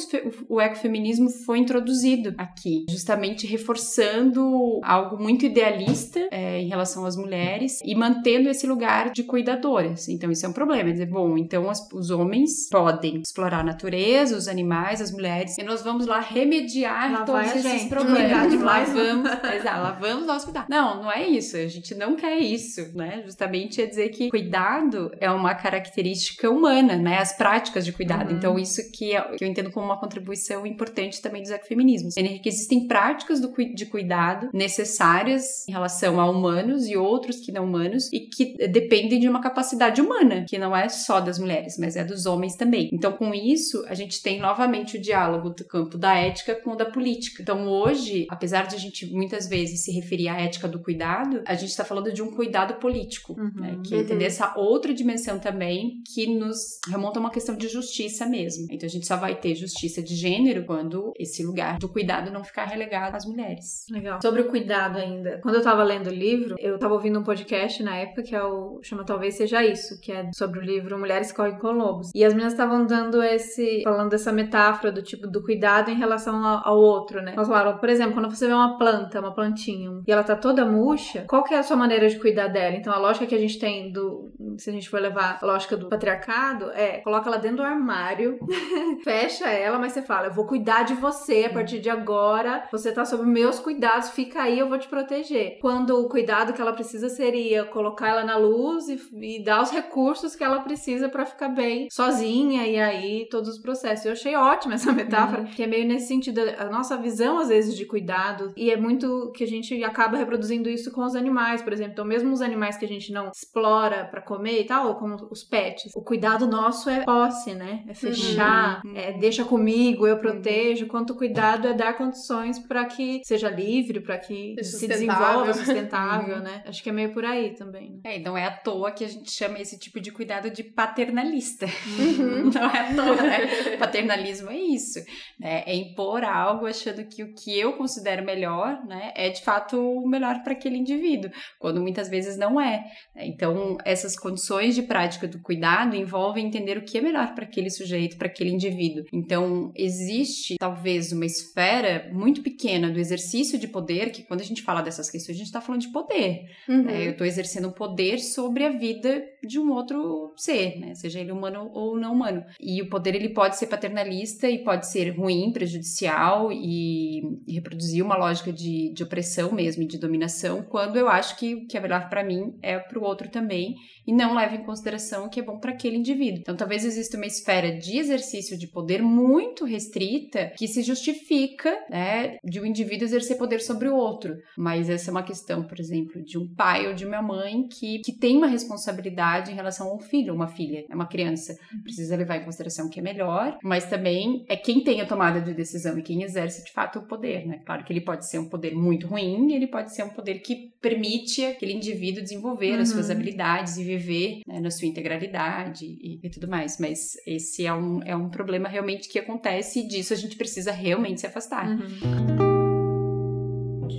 [0.49, 7.79] o ecofeminismo foi introduzido aqui, justamente reforçando algo muito idealista é, em relação às mulheres
[7.83, 10.07] e mantendo esse lugar de cuidadoras.
[10.07, 10.89] Então, isso é um problema.
[10.89, 15.57] É dizer, bom, então as, os homens podem explorar a natureza, os animais, as mulheres,
[15.57, 18.53] e nós vamos lá remediar Lá todos esses gente, problemas.
[18.61, 18.89] Lá nós.
[18.89, 20.65] vamos, exato, lá vamos nós cuidar.
[20.69, 21.57] Não, não é isso.
[21.57, 23.21] A gente não quer isso, né?
[23.25, 26.12] Justamente é dizer que cuidado é uma característica
[26.49, 27.17] humana, né?
[27.17, 28.29] As práticas de cuidado.
[28.31, 28.37] Uhum.
[28.37, 32.15] Então, isso que, é- que eu entendo como uma contribuição importante também dos ecofeminismos.
[32.17, 34.49] É que existem práticas do de cuidado
[34.93, 39.41] necessárias em relação a humanos e outros que não humanos e que dependem de uma
[39.41, 42.89] capacidade humana, que não é só das mulheres, mas é dos homens também.
[42.91, 46.75] Então, com isso, a gente tem novamente o diálogo do campo da ética com o
[46.75, 47.41] da política.
[47.41, 51.53] Então, hoje, apesar de a gente muitas vezes se referir à ética do cuidado, a
[51.55, 53.51] gente está falando de um cuidado político, Uhum.
[53.55, 53.79] né?
[53.85, 54.03] Que é Uhum.
[54.03, 58.67] entender essa outra dimensão também que nos remonta a uma questão de justiça mesmo.
[58.71, 62.43] Então, a gente só vai ter justiça de gênero quando esse lugar do cuidado não
[62.43, 63.85] ficar relegado às mulheres.
[63.89, 64.19] Legal.
[64.21, 65.39] Sobre o cuidado ainda.
[65.41, 68.43] Quando eu tava lendo o livro, eu tava ouvindo um podcast na época que é
[68.43, 72.11] o chama Talvez Seja Isso, que é sobre o livro Mulheres Correm com Lobos.
[72.13, 73.81] E as meninas estavam dando esse.
[73.83, 77.33] falando dessa metáfora do tipo do cuidado em relação ao, ao outro, né?
[77.35, 80.65] Elas falaram, por exemplo, quando você vê uma planta, uma plantinha, e ela tá toda
[80.65, 82.75] murcha, qual que é a sua maneira de cuidar dela?
[82.75, 84.31] Então a lógica que a gente tem do.
[84.57, 88.39] Se a gente for levar a lógica do patriarcado, é coloca ela dentro do armário,
[89.03, 92.91] fecha ela, mas você fala, eu vou cuidar de você a partir de agora, você
[92.91, 95.59] tá sob meus cuidados, fica aí, eu vou te proteger.
[95.61, 99.71] Quando o cuidado que ela precisa seria colocar ela na luz e, e dar os
[99.71, 104.05] recursos que ela precisa pra ficar bem sozinha e aí todos os processos.
[104.05, 107.75] Eu achei ótima essa metáfora, que é meio nesse sentido, a nossa visão às vezes
[107.75, 111.73] de cuidado e é muito que a gente acaba reproduzindo isso com os animais, por
[111.73, 111.93] exemplo.
[111.93, 115.15] Então, mesmo os animais que a gente não explora pra comer e tal, ou como
[115.29, 117.83] os pets, o cuidado nosso é posse, né?
[117.87, 118.95] É fechar, Uhum.
[118.95, 120.87] é deixa comigo, eu protejo.
[120.87, 126.37] Quanto o cuidado é dar condições pra que seja livre, pra que se desenvolva, sustentável,
[126.37, 126.43] Uhum.
[126.43, 126.63] né?
[126.65, 127.99] Acho que é meio por aí também.
[128.03, 128.15] Né?
[128.15, 131.65] É, não é à toa que a gente chama esse tipo de cuidado de paternalista.
[131.65, 132.51] Uhum.
[132.53, 133.77] Não é à toa, né?
[133.77, 134.99] Paternalismo é isso,
[135.39, 135.63] né?
[135.65, 140.07] É impor algo achando que o que eu considero melhor, né, é de fato o
[140.07, 142.83] melhor para aquele indivíduo, quando muitas vezes não é.
[143.15, 143.25] né?
[143.27, 147.69] Então, essas condições de prática do cuidado envolvem entender o que é melhor para aquele
[147.69, 149.05] sujeito, para aquele indivíduo.
[149.11, 154.61] Então, existe talvez uma esfera muito pequena do exercício de poder, que quando a gente
[154.61, 156.45] fala dessas questões, a gente está falando de poder.
[156.67, 156.83] Uhum.
[156.83, 157.07] né?
[157.07, 160.93] Eu estou exercendo um poder sobre a vida de um outro ser, né?
[160.95, 162.43] seja ele humano ou não humano.
[162.59, 168.17] E o poder ele pode ser paternalista e pode ser ruim, prejudicial e, reproduzir uma
[168.17, 172.09] lógica de, de opressão mesmo, de dominação, quando eu acho que o que é melhor
[172.09, 173.75] para mim é para o outro também
[174.05, 176.39] e não leva em consideração o que é bom para aquele indivíduo.
[176.39, 182.37] Então, talvez exista uma esfera de exercício de poder muito restrita que se justifica, né,
[182.43, 184.35] de um indivíduo exercer poder sobre o outro.
[184.57, 187.99] Mas essa é uma questão, por exemplo, de um pai ou de uma mãe que,
[187.99, 191.57] que tem uma responsabilidade em relação a um filho uma filha, é uma criança.
[191.83, 195.39] Precisa levar em consideração o que é melhor, mas também é quem tem a tomada
[195.39, 197.61] de decisão e quem exerce de fato o poder, né?
[197.65, 200.73] Claro que ele pode ser um poder muito ruim ele pode ser um poder que
[200.81, 203.13] permite aquele indivíduo desenvolver as suas Uhum.
[203.13, 206.77] habilidades e viver né, na sua integralidade e, e tudo mais.
[206.79, 210.71] Mas esse é um, é um problema realmente que acontece e disso a gente precisa
[210.71, 211.67] realmente se afastar.
[211.67, 212.52] Uhum.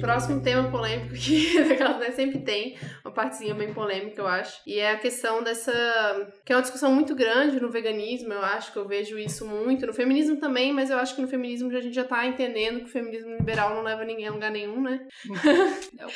[0.00, 4.60] Próximo tema polêmico que né, sempre tem, uma partezinha bem polêmica, eu acho.
[4.66, 5.72] E é a questão dessa.
[6.44, 9.86] que é uma discussão muito grande no veganismo, eu acho que eu vejo isso muito.
[9.86, 12.86] No feminismo também, mas eu acho que no feminismo a gente já tá entendendo que
[12.86, 15.06] o feminismo liberal não leva ninguém a lugar nenhum, né?
[15.98, 16.08] Não.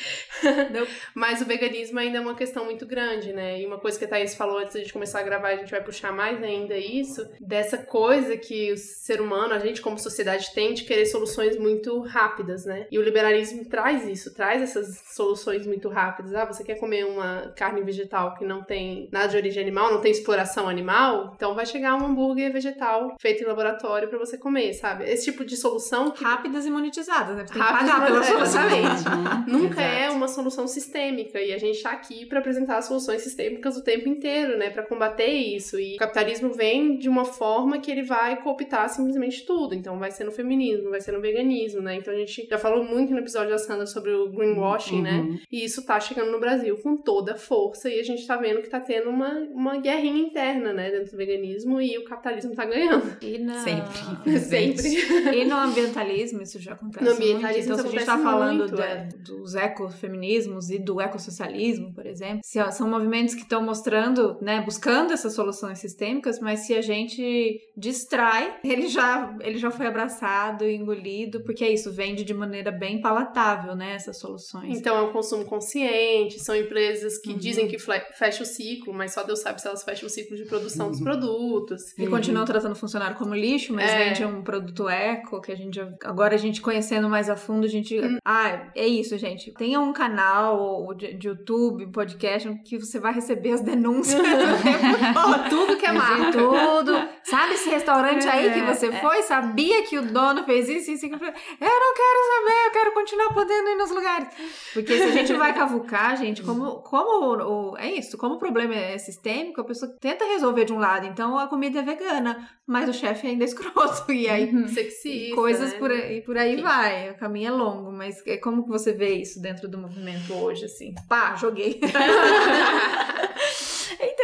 [1.15, 3.61] Mas o veganismo ainda é uma questão muito grande, né?
[3.61, 5.71] E uma coisa que a Thaís falou antes da gente começar a gravar, a gente
[5.71, 10.53] vai puxar mais ainda isso, dessa coisa que o ser humano, a gente como sociedade
[10.55, 12.87] tem de querer soluções muito rápidas, né?
[12.91, 16.35] E o liberalismo traz isso, traz essas soluções muito rápidas.
[16.35, 20.01] Ah, você quer comer uma carne vegetal que não tem nada de origem animal, não
[20.01, 21.33] tem exploração animal?
[21.37, 25.05] Então vai chegar um hambúrguer vegetal feito em laboratório pra você comer, sabe?
[25.05, 27.47] Esse tipo de solução que Rápidas e monetizadas, né?
[27.47, 28.65] Você tem que Rápidas pagar e pela solução.
[28.67, 29.09] exatamente.
[29.09, 29.97] Uhum, Nunca exato.
[30.05, 34.09] é uma solução sistêmica e a gente tá aqui para apresentar soluções sistêmicas o tempo
[34.09, 35.79] inteiro, né, para combater isso.
[35.81, 39.75] E o capitalismo vem de uma forma que ele vai cooptar simplesmente tudo.
[39.75, 41.97] Então vai ser no feminismo, vai ser no veganismo, né?
[41.97, 45.19] Então a gente já falou muito no episódio episódio da Sandra sobre o greenwashing, né?
[45.19, 45.39] Uhum.
[45.51, 48.69] E isso tá chegando no Brasil com toda força e a gente tá vendo que
[48.69, 53.17] tá tendo uma, uma guerrinha interna, né, dentro do veganismo e o capitalismo tá ganhando.
[53.23, 53.55] E na...
[53.65, 54.39] Sempre.
[54.39, 55.37] Sempre.
[55.37, 57.81] E no ambientalismo isso já acontece No ambientalismo muito.
[57.81, 59.09] Então, se a gente tá falando muito, da- é.
[59.19, 65.35] dos ecofeminismos e do ecossocialismo, por exemplo, são movimentos que estão mostrando, né, buscando essas
[65.35, 71.41] soluções sistêmicas, mas se a gente distrai, ele já, ele já foi abraçado e engolido,
[71.43, 73.38] porque é isso, vende de maneira bem palatável,
[73.77, 74.79] né, essas soluções.
[74.79, 77.39] Então é um consumo consciente, são empresas que Uhum.
[77.39, 80.45] dizem que fecha o ciclo, mas só Deus sabe se elas fecham o ciclo de
[80.45, 81.83] produção dos produtos.
[81.99, 84.05] E continuam tratando o funcionário como lixo, mas É.
[84.09, 87.65] vende um produto eco, que a gente já- agora a gente conhecendo mais a fundo,
[87.65, 87.99] a gente.
[87.99, 88.19] Hum.
[88.25, 89.53] Ah, é isso, gente.
[89.55, 94.21] Tenha um canal de, de YouTube, podcast, que você vai receber as denúncias.
[95.17, 96.33] Ó, tudo que é de marca.
[96.33, 97.09] tudo.
[97.23, 99.23] Sabe esse restaurante aí que É, você foi?
[99.23, 101.15] Sabia que o dono fez isso, isso, isso.
[101.15, 104.29] Eu não quero saber, eu quero continuar podendo ir nos lugares.
[104.73, 108.75] Porque se a gente vai cavucar, gente, como, como o, é isso, como o problema
[108.75, 112.89] é sistêmico, a pessoa tenta resolver de um lado, então a comida é vegana, mas
[112.89, 114.13] o chefe ainda é escroto.
[114.13, 115.79] E aí Sexista, coisas né?
[115.79, 117.11] por aí, por aí vai.
[117.11, 120.65] O caminho é longo, mas é como que você vê isso dentro do movimento hoje,
[120.65, 120.95] assim?
[121.09, 121.81] Pá, joguei.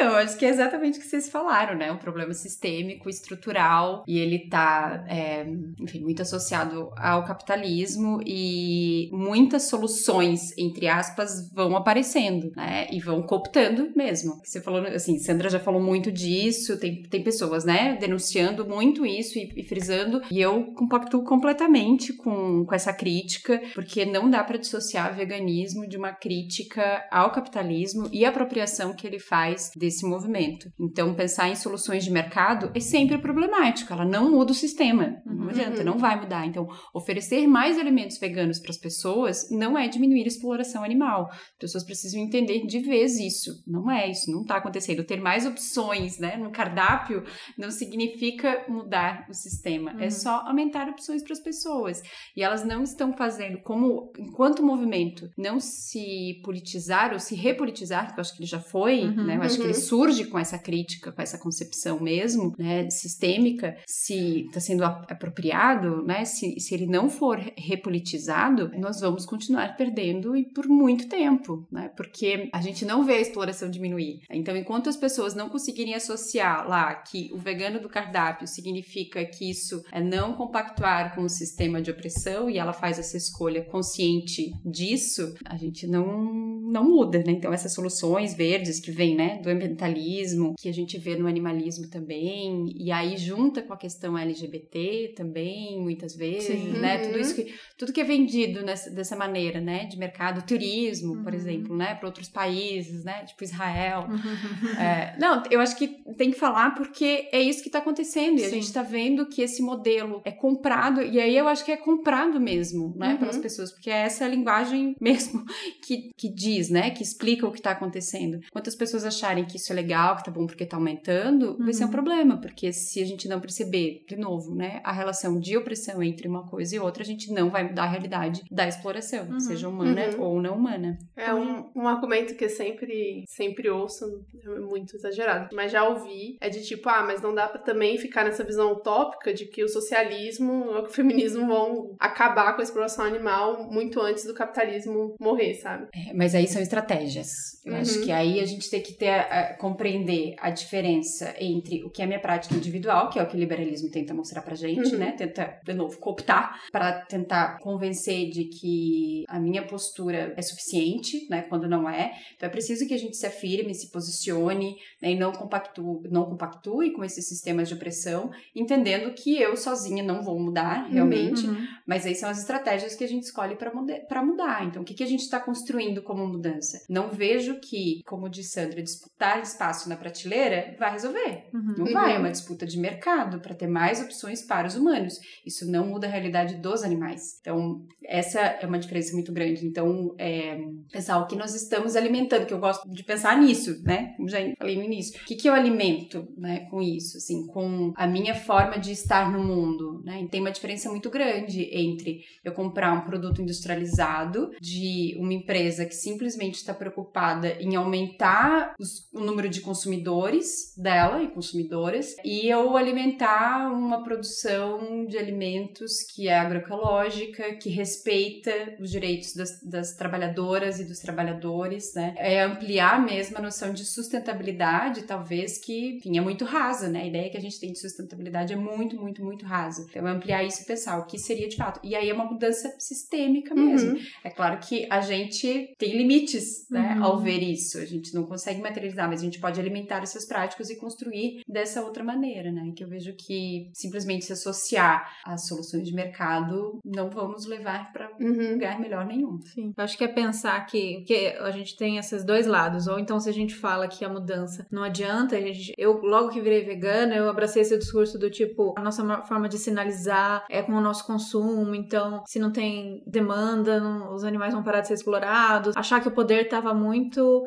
[0.04, 1.90] Então, eu acho que é exatamente o que vocês falaram, né?
[1.90, 5.46] Um problema sistêmico, estrutural, e ele tá, é,
[5.80, 12.86] enfim, muito associado ao capitalismo e muitas soluções, entre aspas, vão aparecendo, né?
[12.92, 14.42] E vão cooptando mesmo.
[14.44, 19.38] Você falou, assim, Sandra já falou muito disso, tem, tem pessoas, né, denunciando muito isso
[19.38, 24.58] e, e frisando, e eu compactuo completamente com, com essa crítica, porque não dá para
[24.58, 30.70] dissociar veganismo de uma crítica ao capitalismo e a apropriação que ele faz desse movimento.
[30.80, 35.44] Então, pensar em soluções de mercado é sempre problemático, ela não muda o sistema, não
[35.44, 35.48] Uhum.
[35.50, 36.46] adianta, não vai mudar.
[36.46, 41.28] Então, oferecer mais alimentos veganos para as pessoas não é diminuir a exploração animal.
[41.30, 43.62] As pessoas precisam entender de vez isso.
[43.66, 45.04] Não é isso, não está acontecendo.
[45.04, 47.22] Ter mais opções né, no cardápio
[47.58, 50.10] não significa mudar o sistema, é Uhum.
[50.10, 52.02] só aumentar opções para as pessoas.
[52.36, 58.12] E elas não estão fazendo, como enquanto o movimento não se politizar ou se repolitizar,
[58.12, 59.36] que eu acho que ele já foi, Uhum, né?
[59.36, 59.68] Eu acho que uhum.
[59.70, 66.02] ele surge com essa crítica, com essa concepção mesmo, né, sistêmica, se está sendo apropriado,
[66.02, 66.24] né?
[66.24, 71.90] Se, se ele não for repolitizado, nós vamos continuar perdendo e por muito tempo, né?
[71.96, 74.20] Porque a gente não vê a exploração diminuir.
[74.30, 79.50] Então, enquanto as pessoas não conseguirem associar lá que o vegano do cardápio significa que
[79.50, 84.52] isso é não compactuar com o sistema de opressão e ela faz essa escolha consciente
[84.64, 87.32] disso, a gente não, não muda, né?
[87.32, 91.88] Então, essas soluções verdes que vêm, né, do ambientalismo, que a gente vê no animalismo
[91.88, 96.72] também, e aí junta com a questão LGBT também, muitas vezes, Sim.
[96.78, 96.98] né?
[96.98, 97.06] Uhum.
[97.08, 101.32] Tudo isso que, tudo que é vendido nessa, dessa maneira, né, de mercado, turismo, por
[101.32, 101.38] Uhum.
[101.38, 104.06] exemplo, né, para outros países, né, tipo Israel.
[104.78, 108.40] É, não, eu acho que tem que falar porque é isso que está acontecendo.
[108.40, 111.70] E a gente está vendo que esse modelo é comprado, e aí eu acho que
[111.72, 113.18] é comprado mesmo, né, Uhum.
[113.18, 115.44] pelas pessoas, porque é essa linguagem mesmo
[115.86, 118.40] que, que diz, né, que explica o que está acontecendo.
[118.52, 121.84] Quantas pessoas acharem que isso é legal, que tá bom porque tá aumentando, vai ser
[121.84, 121.92] um Uhum.
[121.92, 126.26] problema, porque se a gente não perceber, de novo, né, a relação de opressão entre
[126.28, 129.40] uma coisa e outra, a gente não vai mudar a realidade da exploração, Uhum.
[129.40, 130.22] seja humana Uhum.
[130.22, 130.98] ou não humana.
[131.16, 134.04] É um, um argumento que eu sempre, sempre ouço,
[134.44, 137.96] é muito exagerado, mas já ouvi, é de tipo, ah, mas não dá pra também
[137.98, 142.64] ficar nessa visão utópica de que o socialismo e o feminismo vão acabar com a
[142.64, 145.88] exploração animal muito antes do capitalismo morrer, sabe?
[145.94, 147.28] É, mas aí são estratégias.
[147.64, 147.80] Eu Uhum.
[147.80, 152.00] acho que aí a gente tem que ter, a- compreender a diferença entre o que
[152.02, 154.92] é a minha prática individual, que é o que o liberalismo tenta mostrar pra gente,
[154.92, 154.98] Uhum.
[154.98, 155.12] né?
[155.12, 161.42] Tenta, de novo, cooptar para tentar convencer de que a minha postura é suficiente, né?
[161.42, 162.12] Quando não é.
[162.36, 165.12] Então é preciso que a gente se afirme, se posicione, né?
[165.12, 170.22] E não compactue, não compactue com esses sistemas de opressão, entendendo que eu sozinha não
[170.22, 171.46] vou mudar, realmente.
[171.46, 171.66] Uhum.
[171.86, 174.64] Mas aí são as estratégias que a gente escolhe para mudar.
[174.66, 176.78] Então, o que, que a gente está construindo como mudança?
[176.88, 181.44] Não vejo que, como disse Sandra, disputar espaço na prateleira vai resolver.
[181.52, 181.74] Uhum.
[181.78, 185.18] Não vai, é uma disputa de mercado para ter mais opções para os humanos.
[185.44, 187.38] Isso não muda a realidade dos animais.
[187.40, 189.66] Então, essa é uma diferença muito grande.
[189.66, 190.58] Então, é,
[190.92, 194.14] pensar o que nós estamos alimentando, que eu gosto de pensar nisso, né?
[194.16, 195.20] Como já falei no início.
[195.20, 196.24] O que, que eu alimento?
[196.36, 200.22] né, com isso, assim, com a minha forma de estar no mundo, né?
[200.22, 205.86] E tem uma diferença muito grande entre eu comprar um produto industrializado de uma empresa
[205.86, 212.48] que simplesmente está preocupada em aumentar os, o número de consumidores dela e consumidoras e
[212.48, 219.96] eu alimentar uma produção de alimentos que é agroecológica, que respeita os direitos das, das
[219.96, 222.14] trabalhadoras e dos trabalhadores, né?
[222.16, 227.02] É ampliar mesmo a noção de sustentabilidade, talvez que, enfim, é muito rasa, né?
[227.02, 229.86] A ideia que a gente tem de sustentabilidade é muito, muito, muito rasa.
[229.88, 231.80] Então, ampliar isso e pensar o que seria de fato.
[231.82, 233.92] E aí é uma mudança sistêmica mesmo.
[233.92, 234.00] Uhum.
[234.22, 237.04] É claro que a gente tem limites, né, uhum.
[237.04, 237.78] ao ver isso.
[237.78, 241.82] A gente não consegue materializar, mas a gente pode alimentar essas práticas e construir dessa
[241.82, 242.72] outra maneira, né?
[242.74, 248.10] Que eu vejo que simplesmente se associar às soluções de mercado não vamos levar para
[248.20, 248.54] uhum.
[248.54, 249.40] lugar melhor nenhum.
[249.42, 249.72] Sim.
[249.76, 252.88] Eu acho que é pensar que, que a gente tem esses dois lados.
[252.88, 256.40] Ou então, se a gente fala que a mudança não adianta, gente, eu logo que
[256.40, 260.72] virei vegana, eu abracei esse discurso do tipo, a nossa forma de sinalizar é com
[260.72, 264.94] o nosso consumo, então se não tem demanda, não, os animais vão parar de ser
[264.94, 265.76] explorados.
[265.76, 267.44] Achar que o poder estava muito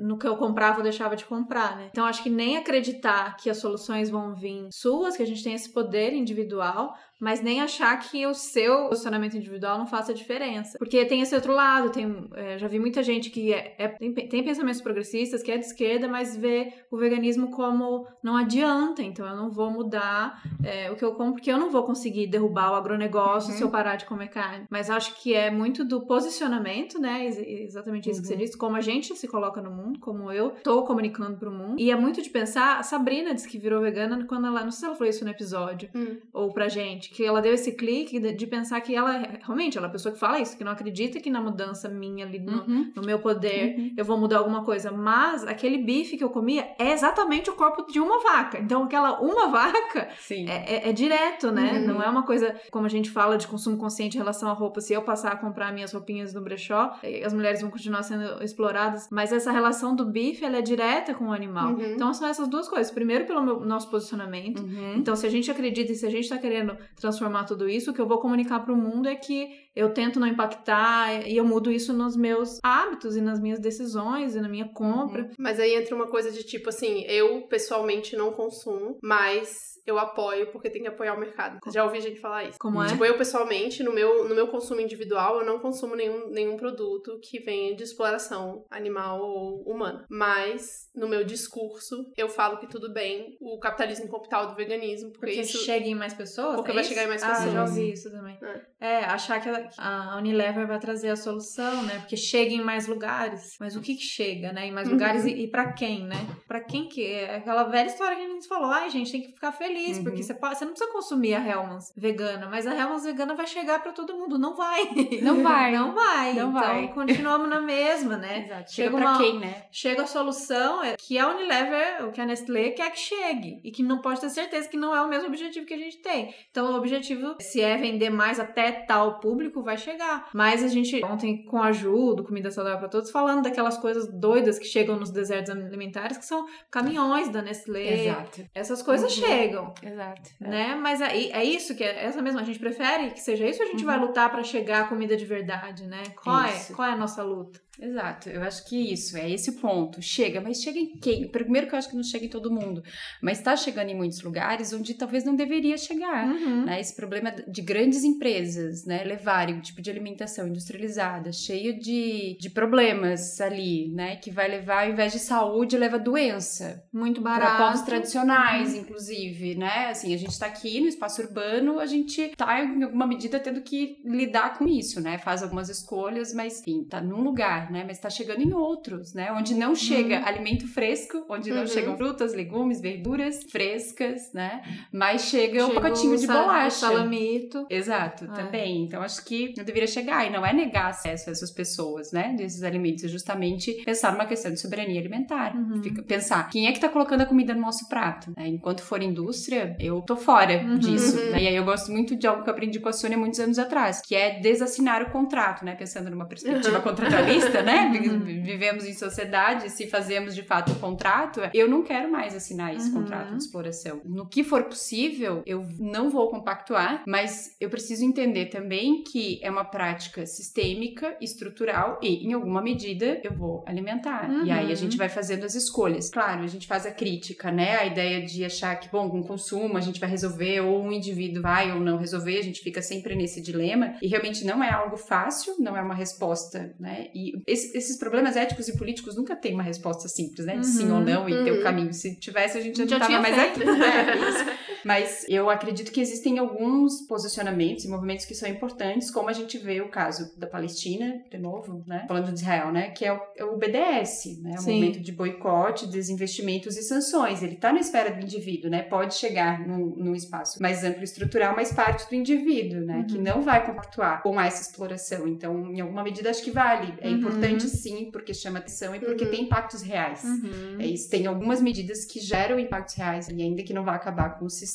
[0.00, 1.88] no que eu comprava ou deixava de comprar, né?
[1.90, 5.54] Então acho que nem acreditar que as soluções vão vir suas, que a gente tem
[5.54, 10.78] esse poder individual, mas nem achar que o seu posicionamento individual não faça diferença.
[10.78, 14.12] Porque tem esse outro lado, tem, é, já vi muita gente que é, é, tem,
[14.12, 19.26] tem, pensamentos progressistas, que é de esquerda, mas vê o veganismo como não adianta, então
[19.26, 22.72] eu não vou mudar é, o que eu como, porque eu não vou conseguir derrubar
[22.72, 23.56] o agronegócio uhum.
[23.56, 24.66] se eu parar de comer carne.
[24.70, 27.26] Mas acho que é muito do posicionamento, né?
[27.26, 28.22] Exatamente isso uhum.
[28.22, 28.40] que você uhum.
[28.40, 31.80] disse, como a gente se coloca no mundo, como eu tô comunicando pro mundo.
[31.80, 34.80] E é muito de pensar, a Sabrina disse que virou vegana quando ela, não sei
[34.80, 36.18] se ela falou isso no episódio, uhum.
[36.32, 39.90] ou pra gente, que ela deu esse clique de, pensar que ela realmente ela é
[39.90, 42.92] a pessoa que fala isso, que não acredita que na mudança minha ali no, uhum.
[42.94, 43.94] no meu poder uhum.
[43.96, 44.90] eu vou mudar alguma coisa.
[44.90, 48.58] Mas aquele bife que eu comia é exatamente o corpo de uma vaca.
[48.58, 51.78] Então aquela uma vaca é, é, é, direto, né?
[51.78, 51.86] Uhum.
[51.86, 54.80] Não é uma coisa como a gente fala de consumo consciente em relação à roupa.
[54.80, 58.42] Se eu passar a comprar minhas roupinhas no brechó, eh, as mulheres vão continuar sendo
[58.42, 59.08] exploradas.
[59.10, 61.74] Mas essa relação do bife ela é direta com o animal.
[61.74, 61.94] Uhum.
[61.94, 62.90] Então são essas duas coisas.
[62.90, 64.62] Primeiro pelo meu, nosso posicionamento.
[64.62, 64.94] Uhum.
[64.96, 67.94] Então se a gente acredita e se a gente está querendo transformar tudo isso, o
[67.94, 71.44] que eu vou comunicar para o mundo é que eu tento não impactar e eu
[71.44, 75.22] mudo isso nos meus hábitos e nas minhas decisões e na minha compra.
[75.22, 75.30] Uhum.
[75.38, 80.50] Mas aí entra uma coisa de tipo assim, eu pessoalmente não consumo, mas eu apoio
[80.52, 81.58] porque tem que apoiar o mercado.
[81.72, 82.58] Já ouvi gente falar isso.
[82.58, 82.88] Como é?
[82.88, 87.18] Tipo, eu pessoalmente, no meu, no meu consumo individual, eu não consumo nenhum, nenhum produto
[87.22, 90.04] que venha de exploração animal ou humana.
[90.10, 95.10] Mas, no meu discurso, eu falo que tudo bem o capitalismo capital do veganismo.
[95.12, 95.64] Porque, porque isso...
[95.64, 96.56] chega em mais pessoas?
[96.56, 96.84] Porque é vai?
[96.88, 97.48] Chegar em mais pessoas.
[97.48, 98.38] Ah, já ouvi isso também.
[98.80, 99.48] É, é achar que
[99.78, 101.98] a Unilever vai trazer a solução, né?
[101.98, 103.56] Porque chega em mais lugares.
[103.60, 104.66] Mas o que que chega, né?
[104.66, 105.28] Em mais lugares uhum.
[105.28, 106.16] e, e para quem, né?
[106.46, 107.36] Para quem que é?
[107.36, 110.04] Aquela velha história que a gente falou, ai, gente, tem que ficar feliz uhum.
[110.04, 113.46] porque você, pode, você não precisa consumir a Hellmann's vegana, mas a Hellmann's vegana vai
[113.46, 114.38] chegar para todo mundo.
[114.38, 114.88] Não vai.
[115.22, 115.72] Não vai.
[115.72, 116.32] não vai.
[116.34, 116.88] Não então, vai.
[116.92, 118.44] continuamos na mesma, né?
[118.46, 118.72] Exato.
[118.72, 119.62] Chega, chega pra quem, né?
[119.70, 123.60] Chega a solução é que a Unilever, o que a Nestlé quer que chegue.
[123.64, 126.00] E que não pode ter certeza que não é o mesmo objetivo que a gente
[126.00, 126.34] tem.
[126.50, 130.28] Então, objetivo, se é vender mais até tal público, vai chegar.
[130.32, 134.08] Mas a gente, ontem, com a Ju, do Comida Saudável para Todos, falando daquelas coisas
[134.12, 138.06] doidas que chegam nos desertos alimentares, que são caminhões da Nestlé.
[138.06, 138.44] Exato.
[138.54, 139.24] Essas coisas uhum.
[139.24, 139.74] chegam.
[139.82, 140.30] Exato.
[140.42, 140.48] É.
[140.48, 140.74] Né?
[140.74, 142.40] Mas é, é isso que é essa mesma.
[142.40, 143.86] A gente prefere que seja isso ou a gente uhum.
[143.86, 146.02] vai lutar para chegar comida de verdade, né?
[146.22, 147.60] Qual é, qual é a nossa luta?
[147.80, 150.02] Exato, eu acho que isso, é esse o ponto.
[150.02, 151.28] Chega, mas chega em quem?
[151.28, 152.82] Primeiro que eu acho que não chega em todo mundo,
[153.22, 156.26] mas está chegando em muitos lugares onde talvez não deveria chegar.
[156.26, 156.64] Uhum.
[156.64, 156.80] Né?
[156.80, 162.50] Esse problema de grandes empresas né, levarem um tipo de alimentação industrializada, cheio de, de
[162.50, 164.16] problemas ali, né?
[164.16, 166.84] Que vai levar, ao invés de saúde, leva doença.
[166.92, 167.56] Muito barato.
[167.56, 168.80] Para povos tradicionais, uhum.
[168.80, 169.86] inclusive, né?
[169.90, 173.60] Assim, a gente está aqui no espaço urbano, a gente está em alguma medida tendo
[173.60, 175.18] que lidar com isso, né?
[175.18, 177.84] Faz algumas escolhas, mas enfim, tá num lugar né?
[177.86, 179.32] Mas está chegando em outros, né?
[179.32, 180.26] Onde não chega uhum.
[180.26, 181.66] alimento fresco, onde não uhum.
[181.66, 184.62] chegam frutas, legumes, verduras frescas, né?
[184.92, 186.70] Mas chega, um pacotinho de bolacha.
[186.70, 187.66] salamito.
[187.70, 188.34] Exato, ah.
[188.34, 188.84] também.
[188.84, 192.34] Então acho que não deveria chegar e não é negar acesso a essas pessoas, né?
[192.36, 195.54] Desses alimentos, é justamente pensar numa questão de soberania alimentar.
[195.54, 195.82] Uhum.
[195.82, 198.48] Fica, pensar quem é que tá colocando a comida no nosso prato, né?
[198.48, 200.78] Enquanto for indústria, eu tô fora uhum.
[200.78, 201.16] disso.
[201.16, 201.42] Né?
[201.42, 203.58] E aí eu gosto muito de algo que eu aprendi com a Sônia muitos anos
[203.58, 205.74] atrás, que é desassinar o contrato, né?
[205.74, 208.42] Pensando numa perspectiva contratualista, importa, né?
[208.42, 212.88] Vivemos em sociedade, se fazemos de fato o contrato, eu não quero mais assinar esse
[212.88, 213.02] uhum.
[213.02, 214.00] contrato de exploração.
[214.04, 219.50] No que for possível, eu não vou compactuar, mas eu preciso entender também que é
[219.50, 224.30] uma prática sistêmica, estrutural e, em alguma medida, eu vou alimentar.
[224.30, 224.44] Uhum.
[224.44, 226.10] E aí a gente vai fazendo as escolhas.
[226.10, 227.76] Claro, a gente faz a crítica, né?
[227.76, 231.42] A ideia de achar que, bom, com consumo a gente vai resolver, ou um indivíduo
[231.42, 233.94] vai ou não resolver, a gente fica sempre nesse dilema.
[234.02, 237.08] E realmente não é algo fácil, não é uma resposta, né?
[237.14, 240.54] E esse, esses problemas éticos e políticos nunca têm uma resposta simples, né?
[240.54, 240.64] De uhum.
[240.64, 241.44] sim ou não e uhum.
[241.44, 241.62] ter o uhum.
[241.62, 241.92] caminho.
[241.92, 243.60] Se tivesse, a gente já, já estava mais aqui.
[244.67, 249.32] É, Mas eu acredito que existem alguns posicionamentos e movimentos que são importantes, como a
[249.32, 252.04] gente vê o caso da Palestina, de novo, né?
[252.06, 252.90] Falando de Israel, né?
[252.90, 254.54] Que é o, é o BDS, né?
[254.56, 254.74] O Sim.
[254.74, 257.42] movimento de boicote, desinvestimentos e sanções.
[257.42, 258.82] Ele está na esfera do indivíduo, né?
[258.82, 262.98] Pode chegar num, num espaço mais amplo e estrutural, mas parte do indivíduo, né?
[262.98, 263.06] Uhum.
[263.06, 265.26] Que não vai compactuar com essa exploração.
[265.26, 266.94] Então, em alguma medida, acho que vale.
[267.00, 267.16] É uhum.
[267.16, 269.30] importante sim, porque chama atenção e porque uhum.
[269.30, 270.24] tem impactos reais.
[270.24, 270.76] Uhum.
[270.78, 271.10] É isso.
[271.10, 274.50] Tem algumas medidas que geram impactos reais, e ainda que não vá acabar com o
[274.50, 274.67] sistema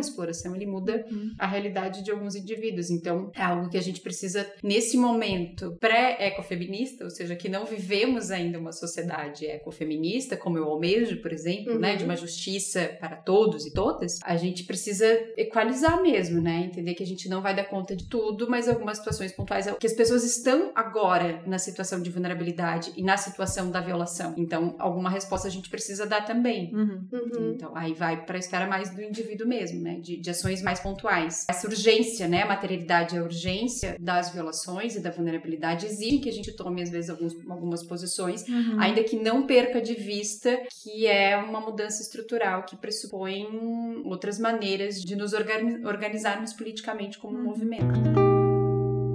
[0.00, 1.34] de exploração, ele muda uhum.
[1.38, 2.90] a realidade de alguns indivíduos.
[2.90, 8.30] Então, é algo que a gente precisa, nesse momento pré-ecofeminista, ou seja, que não vivemos
[8.30, 11.78] ainda uma sociedade ecofeminista, como eu almejo, por exemplo, uhum.
[11.78, 16.64] né, de uma justiça para todos e todas, a gente precisa equalizar mesmo, né?
[16.64, 19.86] Entender que a gente não vai dar conta de tudo, mas algumas situações pontuais, que
[19.86, 24.34] as pessoas estão agora na situação de vulnerabilidade e na situação da violação.
[24.36, 26.74] Então, alguma resposta a gente precisa dar também.
[26.74, 27.08] Uhum.
[27.12, 27.52] uhum.
[27.54, 29.98] Então, aí vai para a esfera mais do indivíduo mesmo, né?
[30.00, 31.46] De, de ações mais pontuais.
[31.48, 32.42] Essa urgência, né?
[32.42, 36.82] A materialidade e a urgência das violações e da vulnerabilidade exige que a gente tome,
[36.82, 38.80] às vezes, alguns, algumas posições, uhum.
[38.80, 43.46] ainda que não perca de vista que é uma mudança estrutural que pressupõe
[44.04, 47.44] outras maneiras de nos organizarmos politicamente como um uhum.
[47.46, 48.39] movimento.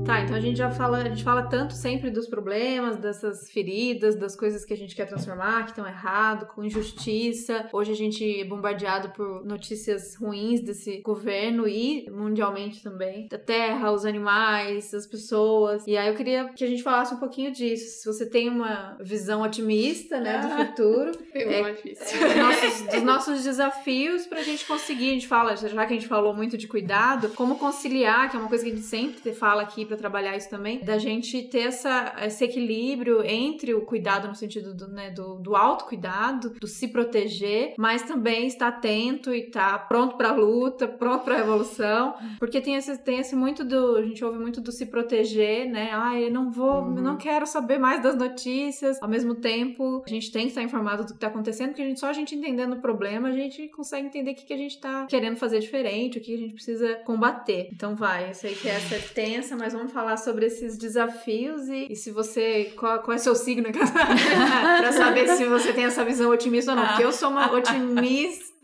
[0.06, 4.16] Tá, então a gente já fala, a gente fala tanto sempre dos problemas, dessas feridas,
[4.16, 7.68] das coisas que a gente quer transformar, que estão errado, com injustiça.
[7.74, 13.28] Hoje a gente é bombardeado por notícias ruins desse governo e mundialmente também.
[13.30, 15.84] Da terra, os animais, as pessoas.
[15.88, 18.02] E aí eu queria que a gente falasse um pouquinho disso.
[18.02, 21.12] Se você tem uma visão otimista, né, do ah, futuro.
[21.34, 21.74] é, é.
[21.74, 26.08] Dos nossos, dos nossos desafios pra gente conseguir, a gente fala, já que a gente
[26.08, 29.64] falou muito de cuidado, como conciliar, que é uma coisa que a gente sempre fala
[29.64, 34.28] aqui pra para trabalhar isso também, da gente ter essa, esse equilíbrio entre o cuidado
[34.28, 39.46] no sentido do, né, do, do autocuidado, do se proteger, mas também estar atento e
[39.46, 43.36] estar tá pronto para a luta, pronto para a revolução, porque tem esse, tem esse
[43.36, 45.90] muito do, a gente ouve muito do se proteger, né?
[45.94, 46.96] Ah, eu não vou, uhum.
[46.96, 49.02] não quero saber mais das notícias.
[49.02, 51.86] Ao mesmo tempo, a gente tem que estar informado do que está acontecendo, porque a
[51.86, 54.58] gente, só a gente entendendo o problema, a gente consegue entender o que, que a
[54.58, 57.70] gente está querendo fazer diferente, o que a gente precisa combater.
[57.72, 61.68] Então vai, eu sei que essa é tensa, mas vamos vamos falar sobre esses desafios
[61.68, 62.74] e, e se você.
[62.78, 63.70] Qual, qual é seu signo?
[63.72, 66.88] pra saber se você tem essa visão otimista ou não.
[66.88, 68.56] Porque eu sou uma otimista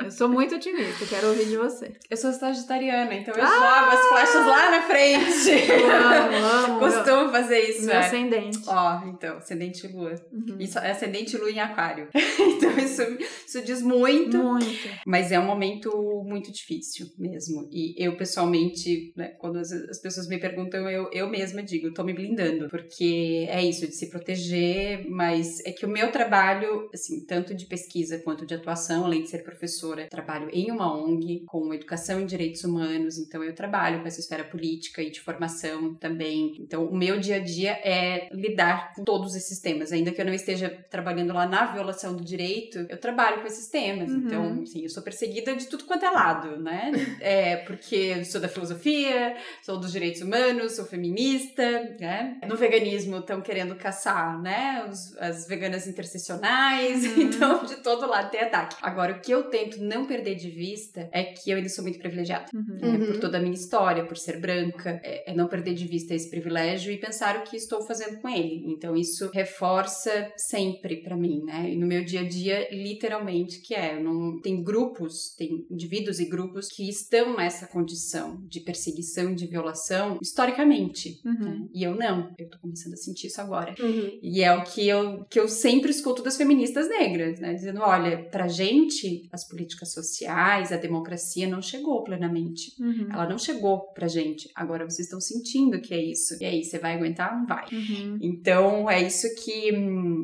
[0.00, 1.96] eu sou muito otimista, quero ouvir de você.
[2.08, 3.46] Eu sou sagitariana, então eu ah!
[3.46, 5.70] jogo as flechas lá na frente.
[5.70, 6.78] Eu amo, amo.
[6.78, 7.86] Costumo fazer isso.
[7.86, 7.98] Meu é.
[7.98, 8.58] ascendente.
[8.68, 10.14] Ó, oh, então, ascendente lua.
[10.32, 10.56] Uhum.
[10.60, 12.08] Isso, é ascendente lua em aquário.
[12.14, 13.02] então isso,
[13.46, 14.38] isso diz muito.
[14.38, 14.88] Muito.
[15.04, 15.90] Mas é um momento
[16.24, 17.68] muito difícil mesmo.
[17.72, 22.04] E eu, pessoalmente, né, quando as, as pessoas me perguntam, eu, eu mesma digo, tô
[22.04, 22.68] me blindando.
[22.68, 27.66] Porque é isso, de se proteger, mas é que o meu trabalho, assim, tanto de
[27.66, 32.26] pesquisa quanto de atuação, além de ser professora, trabalho em uma ONG com educação em
[32.26, 36.56] direitos humanos, então eu trabalho com essa esfera política e de formação também.
[36.60, 40.26] Então, o meu dia a dia é lidar com todos esses temas, ainda que eu
[40.26, 44.10] não esteja trabalhando lá na violação do direito, eu trabalho com esses temas.
[44.10, 44.18] Uhum.
[44.18, 46.92] Então, sim, eu sou perseguida de tudo quanto é lado, né?
[47.20, 51.62] É porque sou da filosofia, sou dos direitos humanos, sou feminista,
[52.00, 52.38] né?
[52.48, 54.86] No veganismo estão querendo caçar, né?
[54.88, 57.22] Os, as veganas interseccionais, uhum.
[57.28, 58.76] então de todo lado tem ataque.
[58.80, 61.98] Agora, o que eu tento não perder de vista é que eu ainda sou muito
[61.98, 62.46] privilegiada.
[62.54, 62.78] Uhum.
[62.80, 63.20] É, por uhum.
[63.20, 66.92] toda a minha história, por ser branca, é, é, não perder de vista esse privilégio
[66.92, 68.64] e pensar o que estou fazendo com ele.
[68.66, 71.70] Então isso reforça sempre para mim, né?
[71.70, 76.24] E no meu dia a dia, literalmente, que é, não tem grupos, tem indivíduos e
[76.24, 80.18] grupos que estão nessa condição de perseguição, de violação,
[80.48, 81.20] historicamente.
[81.24, 81.34] Uhum.
[81.38, 81.68] Né?
[81.74, 82.34] E eu não.
[82.38, 83.74] Eu tô começando a sentir isso agora.
[83.78, 84.18] Uhum.
[84.22, 87.54] E é o que eu, que eu sempre escuto das feministas negras, né?
[87.54, 92.72] Dizendo, olha, pra gente, as políticas sociais, a democracia não chegou plenamente.
[92.80, 93.08] Uhum.
[93.12, 94.48] Ela não chegou pra gente.
[94.54, 96.36] Agora vocês estão sentindo que é isso.
[96.40, 97.36] E aí, você vai aguentar?
[97.36, 97.66] Não vai.
[97.72, 98.18] Uhum.
[98.20, 99.72] Então, é isso que,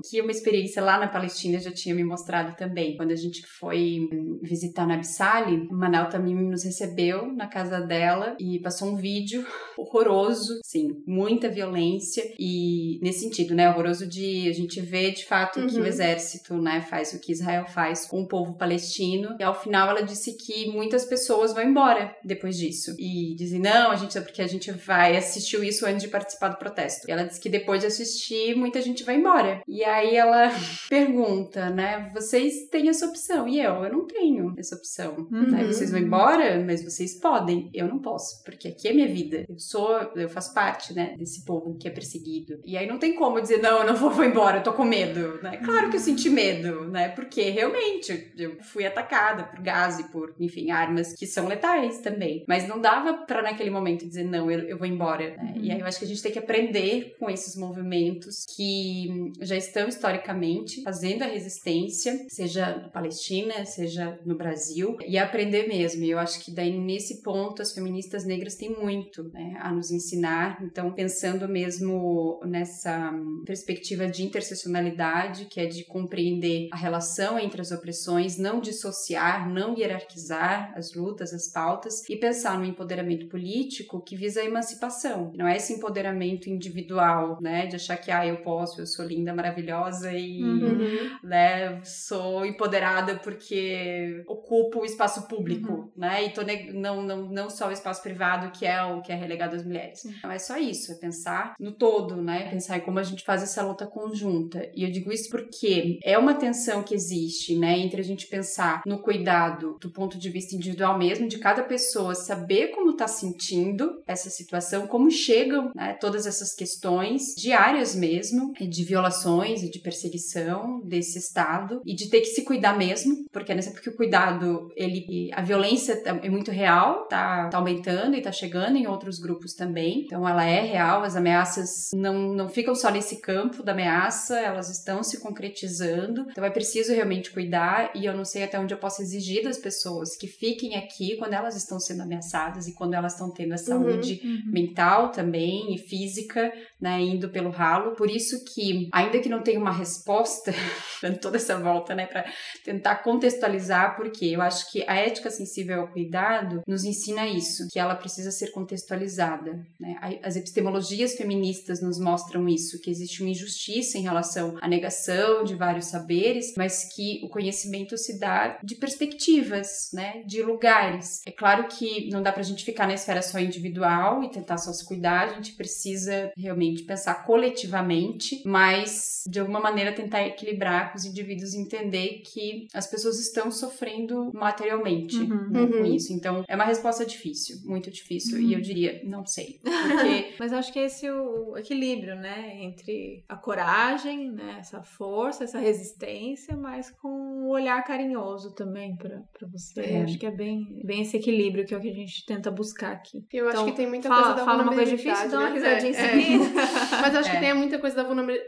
[0.08, 2.96] que uma experiência lá na Palestina já tinha me mostrado também.
[2.96, 4.08] Quando a gente foi
[4.42, 9.44] visitar na Absali, Manel também nos recebeu na casa dela e passou um vídeo
[9.76, 15.24] horroroso horroroso, sim, muita violência e nesse sentido, né, horroroso de a gente ver de
[15.24, 15.66] fato uhum.
[15.66, 15.86] que o uhum.
[15.86, 20.02] exército, né, faz o que Israel faz com o povo palestino e ao final ela
[20.02, 24.42] disse que muitas pessoas vão embora depois disso e dizem não, a gente é porque
[24.42, 27.08] a gente vai assistiu isso antes de participar do protesto.
[27.08, 29.62] E ela disse que depois de assistir muita gente vai embora.
[29.66, 30.50] E aí ela
[30.88, 35.16] pergunta, né, vocês têm essa opção e eu, eu não tenho essa opção.
[35.30, 35.50] Uhum.
[35.50, 35.64] Né?
[35.64, 39.44] Vocês vão embora, mas vocês podem, eu não posso, porque aqui é minha vida.
[39.48, 42.60] Eu sou, eu faço parte, né, desse povo que é perseguido.
[42.64, 44.84] E aí não tem como dizer, não, eu não vou, vou embora, eu tô com
[44.84, 45.58] medo, né?
[45.58, 47.08] Claro que eu senti medo, né?
[47.08, 52.44] Porque realmente eu fui atacada por gás e por, enfim, armas que são letais também.
[52.48, 55.36] Mas não dava para naquele momento dizer, não, eu, eu vou embora.
[55.36, 55.54] Né?
[55.56, 55.64] Uhum.
[55.64, 59.56] E aí eu acho que a gente tem que aprender com esses movimentos que já
[59.56, 66.04] estão historicamente fazendo a resistência, seja na Palestina, seja no Brasil, e aprender mesmo.
[66.04, 69.83] E eu acho que daí nesse ponto as feministas negras têm muito né, a nos
[69.90, 70.58] ensinar.
[70.62, 73.12] Então, pensando mesmo nessa
[73.44, 79.76] perspectiva de interseccionalidade, que é de compreender a relação entre as opressões, não dissociar, não
[79.76, 85.32] hierarquizar as lutas, as pautas, e pensar no empoderamento político que visa a emancipação.
[85.34, 89.34] Não é esse empoderamento individual, né, de achar que ah, eu posso, eu sou linda,
[89.34, 91.18] maravilhosa e, uhum.
[91.22, 95.90] né, sou empoderada porque ocupo o espaço público, uhum.
[95.96, 99.14] né, e tô não, não, não só o espaço privado que é o que é
[99.14, 100.02] relegado às mulheres.
[100.22, 103.42] Não é só isso, é pensar no todo, né, pensar em como a gente faz
[103.42, 104.70] essa luta conjunta.
[104.74, 108.82] E eu digo isso porque é uma tensão que existe, né, entre a gente pensar
[108.86, 114.02] no cuidado do ponto de vista individual mesmo, de cada pessoa saber como está sentindo
[114.06, 120.80] essa situação, como chegam né, todas essas questões diárias mesmo, de violações e de perseguição
[120.84, 124.70] desse Estado, e de ter que se cuidar mesmo, porque é nessa porque o cuidado,
[124.76, 129.54] ele, a violência é muito real, tá, tá aumentando e tá chegando em outros grupos
[129.54, 129.63] também,
[130.06, 134.68] então ela é real, as ameaças não, não ficam só nesse campo da ameaça, elas
[134.70, 138.78] estão se concretizando, então é preciso realmente cuidar, e eu não sei até onde eu
[138.78, 143.12] posso exigir das pessoas que fiquem aqui quando elas estão sendo ameaçadas e quando elas
[143.12, 144.52] estão tendo a saúde uhum, uhum.
[144.52, 147.94] mental também e física, né, indo pelo ralo.
[147.94, 150.52] Por isso que, ainda que não tenha uma resposta,
[151.02, 152.24] dando toda essa volta, né, para
[152.64, 157.78] tentar contextualizar, porque eu acho que a ética sensível ao cuidado nos ensina isso, que
[157.78, 159.96] ela precisa ser contextualizada, né?
[160.22, 165.54] As epistemologias feministas nos mostram isso, que existe uma injustiça em relação à negação de
[165.54, 171.22] vários saberes, mas que o conhecimento se dá de perspectivas, né, de lugares.
[171.26, 174.72] É claro que não dá pra gente ficar na esfera só individual e tentar só
[174.72, 180.98] se cuidar, a gente precisa realmente pensar coletivamente, mas de alguma maneira tentar equilibrar com
[180.98, 185.70] os indivíduos e entender que as pessoas estão sofrendo materialmente uhum, né, uhum.
[185.70, 186.12] com isso.
[186.12, 188.44] Então é uma resposta difícil, muito difícil, uhum.
[188.44, 189.43] e eu diria, não sei.
[189.62, 190.34] Porque...
[190.38, 195.44] mas acho que é esse é o equilíbrio, né, entre a coragem, né, essa força,
[195.44, 199.80] essa resistência, mas com um olhar carinhoso também para você.
[199.80, 200.02] É.
[200.02, 202.92] Acho que é bem, bem esse equilíbrio que é o que a gente tenta buscar
[202.92, 203.24] aqui.
[203.32, 205.48] Eu então, acho que tem muita fala, coisa da fala uma coisa difícil, dá uma
[205.50, 205.54] né?
[205.54, 206.38] risadinha é, em é.
[207.00, 207.40] Mas acho que é.
[207.40, 208.04] tem muita coisa da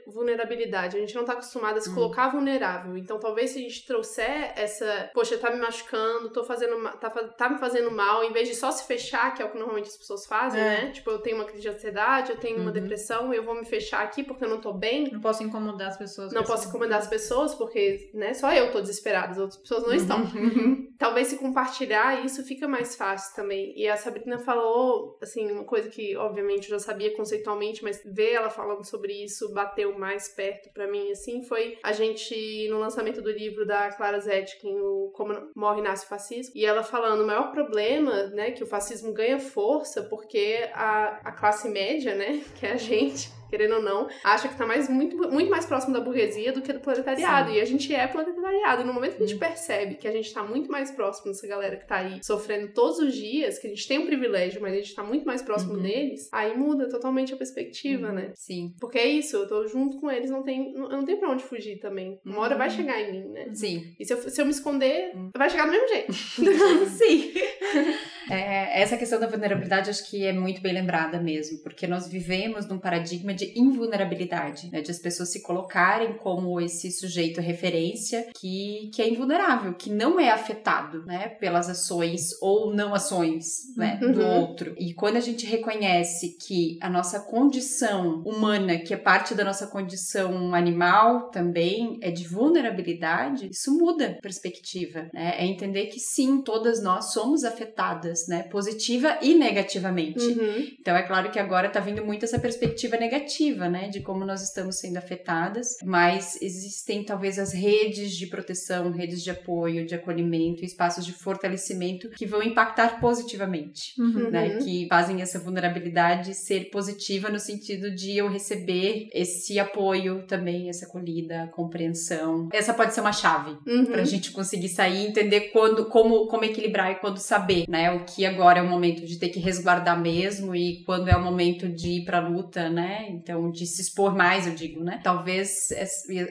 [0.06, 0.96] vulnerabilidade.
[0.96, 1.94] A gente não tá acostumado a se hum.
[1.94, 2.96] colocar vulnerável.
[2.96, 7.48] Então, talvez se a gente trouxer essa, poxa, tá me machucando, tô fazendo, tá, tá
[7.48, 9.96] me fazendo mal, em vez de só se fechar, que é o que normalmente as
[9.96, 10.85] pessoas fazem, é.
[10.86, 10.92] Né?
[10.92, 12.62] Tipo, eu tenho uma crise de ansiedade, eu tenho uhum.
[12.62, 15.10] uma depressão, eu vou me fechar aqui porque eu não tô bem.
[15.12, 16.32] Não posso incomodar as pessoas.
[16.32, 19.90] Não posso incomodar as pessoas porque, né, só eu tô desesperada, as outras pessoas não
[19.90, 19.96] uhum.
[19.96, 20.86] estão.
[20.98, 23.72] talvez se compartilhar isso fica mais fácil também.
[23.76, 28.32] E a Sabrina falou, assim, uma coisa que obviamente eu já sabia conceitualmente, mas ver
[28.32, 33.22] ela falando sobre isso bateu mais perto para mim, assim, foi a gente no lançamento
[33.22, 37.22] do livro da Clara Zetkin, o Como Morre e Nasce o Fascismo, e ela falando
[37.22, 42.40] o maior problema, né, que o fascismo ganha força porque a, a classe média, né,
[42.54, 45.94] que é a gente, querendo ou não, acha que tá mais, muito, muito mais próximo
[45.94, 47.50] da burguesia do que do proletariado.
[47.50, 47.56] Sim.
[47.56, 48.84] E a gente é proletariado.
[48.84, 49.40] No momento que a gente hum.
[49.40, 52.98] percebe que a gente tá muito mais próximo dessa galera que tá aí sofrendo todos
[52.98, 55.74] os dias, que a gente tem um privilégio, mas a gente tá muito mais próximo
[55.74, 55.82] uhum.
[55.82, 58.14] deles, aí muda totalmente a perspectiva, uhum.
[58.14, 58.32] né?
[58.34, 58.74] Sim.
[58.80, 61.44] Porque é isso, eu tô junto com eles, não tem, não, não tem pra onde
[61.44, 62.20] fugir também.
[62.24, 62.74] Uma hora vai uhum.
[62.74, 63.48] chegar em mim, né?
[63.54, 63.94] Sim.
[63.98, 65.30] E se eu, se eu me esconder, uhum.
[65.36, 66.12] vai chegar do mesmo jeito.
[66.90, 67.32] Sim.
[68.30, 72.66] É, essa questão da vulnerabilidade acho que é muito bem lembrada mesmo, porque nós vivemos
[72.66, 74.80] num paradigma de invulnerabilidade, né?
[74.80, 80.18] De as pessoas se colocarem como esse sujeito referência que, que é invulnerável, que não
[80.18, 81.28] é afetado, né?
[81.28, 83.98] Pelas ações ou não ações, né?
[84.02, 84.12] Uhum.
[84.12, 84.74] Do outro.
[84.78, 89.66] E quando a gente reconhece que a nossa condição humana, que é parte da nossa
[89.66, 95.34] condição animal também, é de vulnerabilidade, isso muda a perspectiva, né?
[95.38, 98.42] É entender que sim, todas nós somos afetadas, né?
[98.44, 100.20] Positiva e negativamente.
[100.24, 100.66] Uhum.
[100.80, 104.42] Então é claro que agora tá vindo muito essa perspectiva negativa, né, de como nós
[104.42, 110.64] estamos sendo afetadas, mas existem talvez as redes de proteção, redes de apoio, de acolhimento,
[110.64, 114.30] espaços de fortalecimento que vão impactar positivamente, Uhum.
[114.30, 120.68] né, que fazem essa vulnerabilidade ser positiva no sentido de eu receber esse apoio também,
[120.68, 122.48] essa acolhida, compreensão.
[122.52, 123.86] Essa pode ser uma chave Uhum.
[123.86, 127.90] pra gente conseguir sair e entender quando, como, como equilibrar e quando saber, né?
[127.92, 131.22] O que agora é o momento de ter que resguardar mesmo e quando é o
[131.22, 133.06] momento de ir pra luta, né?
[133.10, 135.00] Então, de se expor mais, eu digo, né?
[135.02, 135.50] Talvez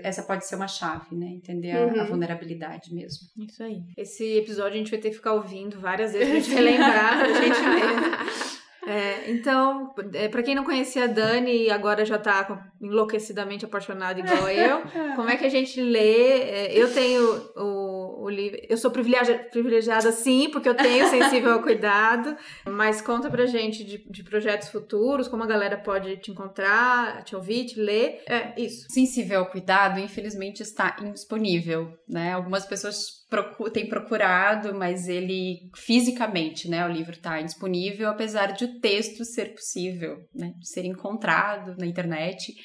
[0.04, 1.28] essa pode ser uma chave, né?
[1.28, 2.06] Entender a, a Uhum.
[2.06, 3.28] vulnerabilidade mesmo.
[3.48, 3.82] Isso aí.
[3.98, 7.34] Esse episódio a gente vai ter que ficar ouvindo várias vezes pra gente relembrar pra
[7.34, 8.56] gente mesmo.
[8.88, 14.20] É, então, é, para quem não conhecia a Dani e agora já tá enlouquecidamente apaixonada
[14.20, 14.84] igual eu,
[15.16, 16.42] como é que a gente lê?
[16.42, 17.24] É, eu tenho
[17.56, 17.85] o,
[18.28, 18.60] o livro.
[18.68, 22.36] Eu sou privilegiada, privilegiada sim, porque eu tenho sensível ao cuidado.
[22.66, 27.36] Mas conta pra gente de, de projetos futuros, como a galera pode te encontrar, te
[27.36, 28.24] ouvir, te ler.
[28.28, 28.88] É isso.
[28.90, 32.34] Sensível ao cuidado, infelizmente, está indisponível, né?
[32.34, 36.86] Algumas pessoas procu têm procurado, mas ele fisicamente, né?
[36.86, 40.54] O livro está indisponível, apesar de o texto ser possível, né?
[40.62, 42.56] Ser encontrado na internet.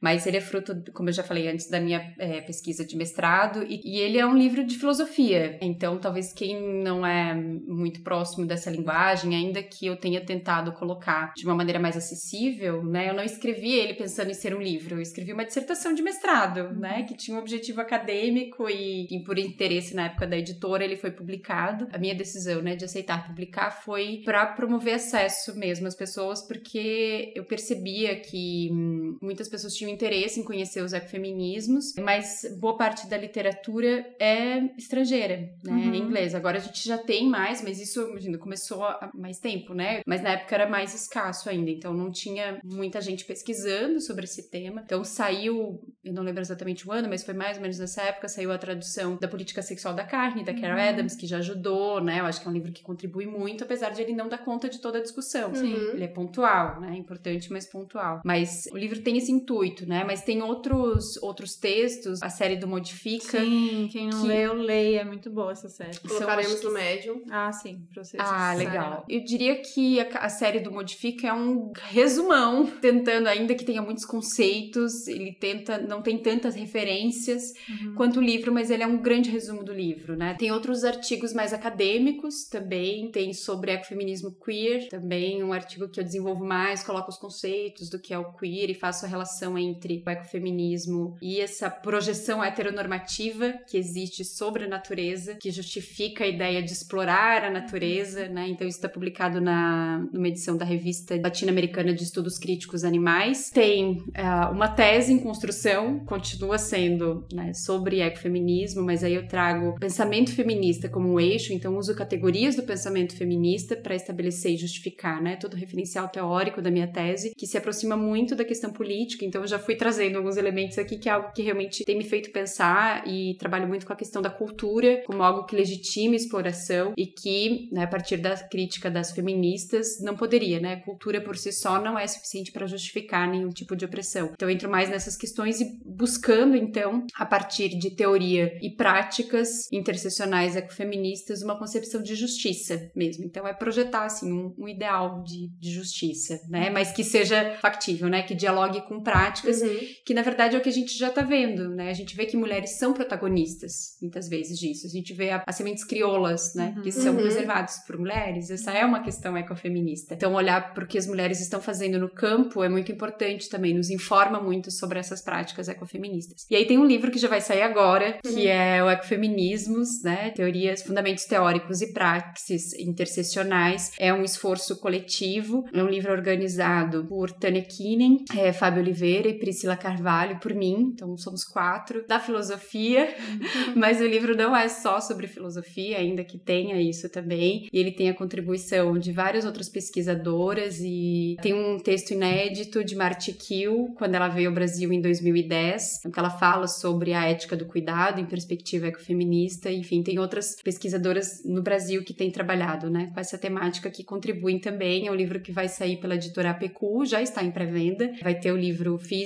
[0.00, 3.62] Mas ele é fruto, como eu já falei antes, da minha eh, pesquisa de mestrado,
[3.62, 5.58] e, e ele é um livro de filosofia.
[5.60, 11.32] Então, talvez quem não é muito próximo dessa linguagem, ainda que eu tenha tentado colocar
[11.36, 13.10] de uma maneira mais acessível, né?
[13.10, 16.74] Eu não escrevi ele pensando em ser um livro, eu escrevi uma dissertação de mestrado,
[16.74, 17.02] né?
[17.02, 21.10] Que tinha um objetivo acadêmico e, e por interesse na época da editora ele foi
[21.10, 21.88] publicado.
[21.92, 27.32] A minha decisão, né, de aceitar publicar foi para promover acesso mesmo às pessoas, porque
[27.34, 33.08] eu percebia que hum, muitas pessoas tinham interesse em conhecer os ecofeminismos, mas boa parte
[33.08, 35.94] da literatura é estrangeira, né, Uhum.
[35.94, 36.34] em inglês.
[36.34, 40.00] Agora a gente já tem mais, mas isso imagina, começou há mais tempo, né?
[40.06, 44.50] Mas na época era mais escasso ainda, então não tinha muita gente pesquisando sobre esse
[44.50, 44.82] tema.
[44.84, 48.28] Então saiu, eu não lembro exatamente o ano, mas foi mais ou menos nessa época,
[48.28, 50.88] saiu a tradução da Política Sexual da Carne, da Carol Uhum.
[50.88, 52.20] Adams, que já ajudou, né?
[52.20, 54.68] Eu acho que é um livro que contribui muito, apesar de ele não dar conta
[54.68, 55.54] de toda a discussão.
[55.54, 55.74] Sim.
[55.94, 56.94] Ele é pontual, né?
[56.96, 58.20] Importante, mas pontual.
[58.24, 60.04] Mas o livro tem esse intuito, né?
[60.04, 63.40] Mas tem outros, outros textos, a série do Modifica.
[63.40, 65.00] Sim, quem não que- leu, leia.
[65.00, 65.94] É muito boa essa série.
[65.94, 67.22] São, Colocaremos no médium.
[67.30, 68.20] Ah, sim, pra vocês.
[68.22, 69.04] Ah, acessarem legal.
[69.08, 73.82] Eu diria que a, a série do Modifica é um resumão, tentando, ainda que tenha
[73.82, 77.94] muitos conceitos, ele tenta, não tem tantas referências Uhum.
[77.94, 80.34] quanto o livro, mas ele é um grande resumo do livro, né?
[80.38, 86.04] Tem outros artigos mais acadêmicos também, tem sobre ecofeminismo queer, também um artigo que eu
[86.04, 90.02] desenvolvo mais, coloco os conceitos do que é o queer e faço a relação entre
[90.06, 96.62] o ecofeminismo e essa projeção heteronormativa que existe sobre a natureza, que justifica a ideia
[96.62, 98.48] de explorar a natureza, né?
[98.48, 103.50] Então isso está publicado na numa edição da revista latino-americana de estudos críticos animais.
[103.50, 109.78] Tem ah, uma tese em construção, continua sendo né, sobre ecofeminismo, mas aí eu trago
[109.78, 115.22] pensamento feminista como um eixo, então uso categorias do pensamento feminista para estabelecer e justificar,
[115.22, 119.24] né, todo o referencial teórico da minha tese, que se aproxima muito da questão política,
[119.24, 122.04] então eu já fui trazendo alguns elementos aqui que é algo que realmente tem me
[122.04, 126.92] feito pensar e trabalho muito com a questão da cultura como algo que legitima exploração
[126.96, 131.52] e que, né, a partir da crítica das feministas, não poderia, né, cultura por si
[131.52, 134.30] só não é suficiente para justificar nenhum tipo de opressão.
[134.32, 140.56] Então entro mais nessas questões e buscando então, a partir de teoria e práticas intersecionais
[140.56, 143.24] ecofeministas, uma concepção de justiça mesmo.
[143.24, 148.08] Então é projetar assim um, um ideal de, de justiça, né, mas que seja factível,
[148.08, 149.78] né, que dialogue com práticas Uhum.
[150.04, 151.90] que na verdade é o que a gente já tá vendo, né?
[151.90, 154.86] A gente vê que mulheres são protagonistas, muitas vezes, disso.
[154.86, 156.74] A gente vê a- as sementes crioulas, né?
[156.76, 156.82] Uhum.
[156.82, 157.20] Que são Uhum.
[157.20, 158.50] preservadas por mulheres.
[158.50, 160.14] Essa é uma questão ecofeminista.
[160.14, 163.74] Então, olhar para o que as mulheres estão fazendo no campo é muito importante também,
[163.74, 166.46] nos informa muito sobre essas práticas ecofeministas.
[166.50, 168.48] E aí tem um livro que já vai sair agora, que Uhum.
[168.48, 170.30] é o Ecofeminismos, né?
[170.30, 173.92] Teorias, fundamentos teóricos e praxis intersecionais.
[173.98, 179.38] É um esforço coletivo, é um livro organizado por Tânia Kinen, é, Fábio Oliveira e
[179.38, 183.14] Priscila Carvalho por mim, então somos quatro, da filosofia,
[183.76, 187.92] mas o livro não é só sobre filosofia, ainda que tenha isso também, e ele
[187.92, 193.94] tem a contribuição de várias outras pesquisadoras e tem um texto inédito de Marti Kiel,
[193.96, 197.66] quando ela veio ao Brasil em 2010, em que ela fala sobre a ética do
[197.66, 203.20] cuidado em perspectiva ecofeminista, enfim, tem outras pesquisadoras no Brasil que têm trabalhado, né, com
[203.20, 207.22] essa temática que contribuem também, é um livro que vai sair pela editora APQ, já
[207.22, 209.19] está em pré-venda, vai ter o livro físico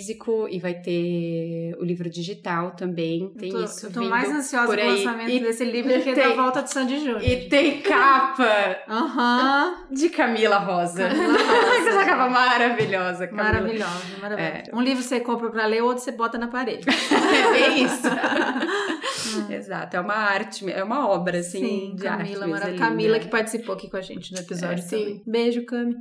[0.50, 4.74] e vai ter o livro digital também, tem eu tô, isso eu tô mais ansiosa
[4.74, 4.88] aí.
[4.98, 7.22] lançamento E desse livro do que tem- da volta de Sandy Júnior.
[7.22, 9.74] E tem capa Aham.
[9.90, 11.08] de Camila Rosa.
[11.08, 11.88] Camila Rosa.
[11.90, 13.44] Essa capa maravilhosa, Camila.
[13.44, 14.70] Maravilhosa, maravilhosa.
[14.70, 14.76] É.
[14.76, 16.84] Um livro você compra pra ler, outro você bota na parede.
[17.34, 18.02] É bem isso.
[19.50, 22.70] Exato, é uma arte, é uma obra, assim, Sim, de Camila, arte.
[22.70, 25.06] é Camila que participou aqui com a gente no episódio É, também.
[25.16, 25.22] sim.
[25.26, 25.96] Beijo, Cami.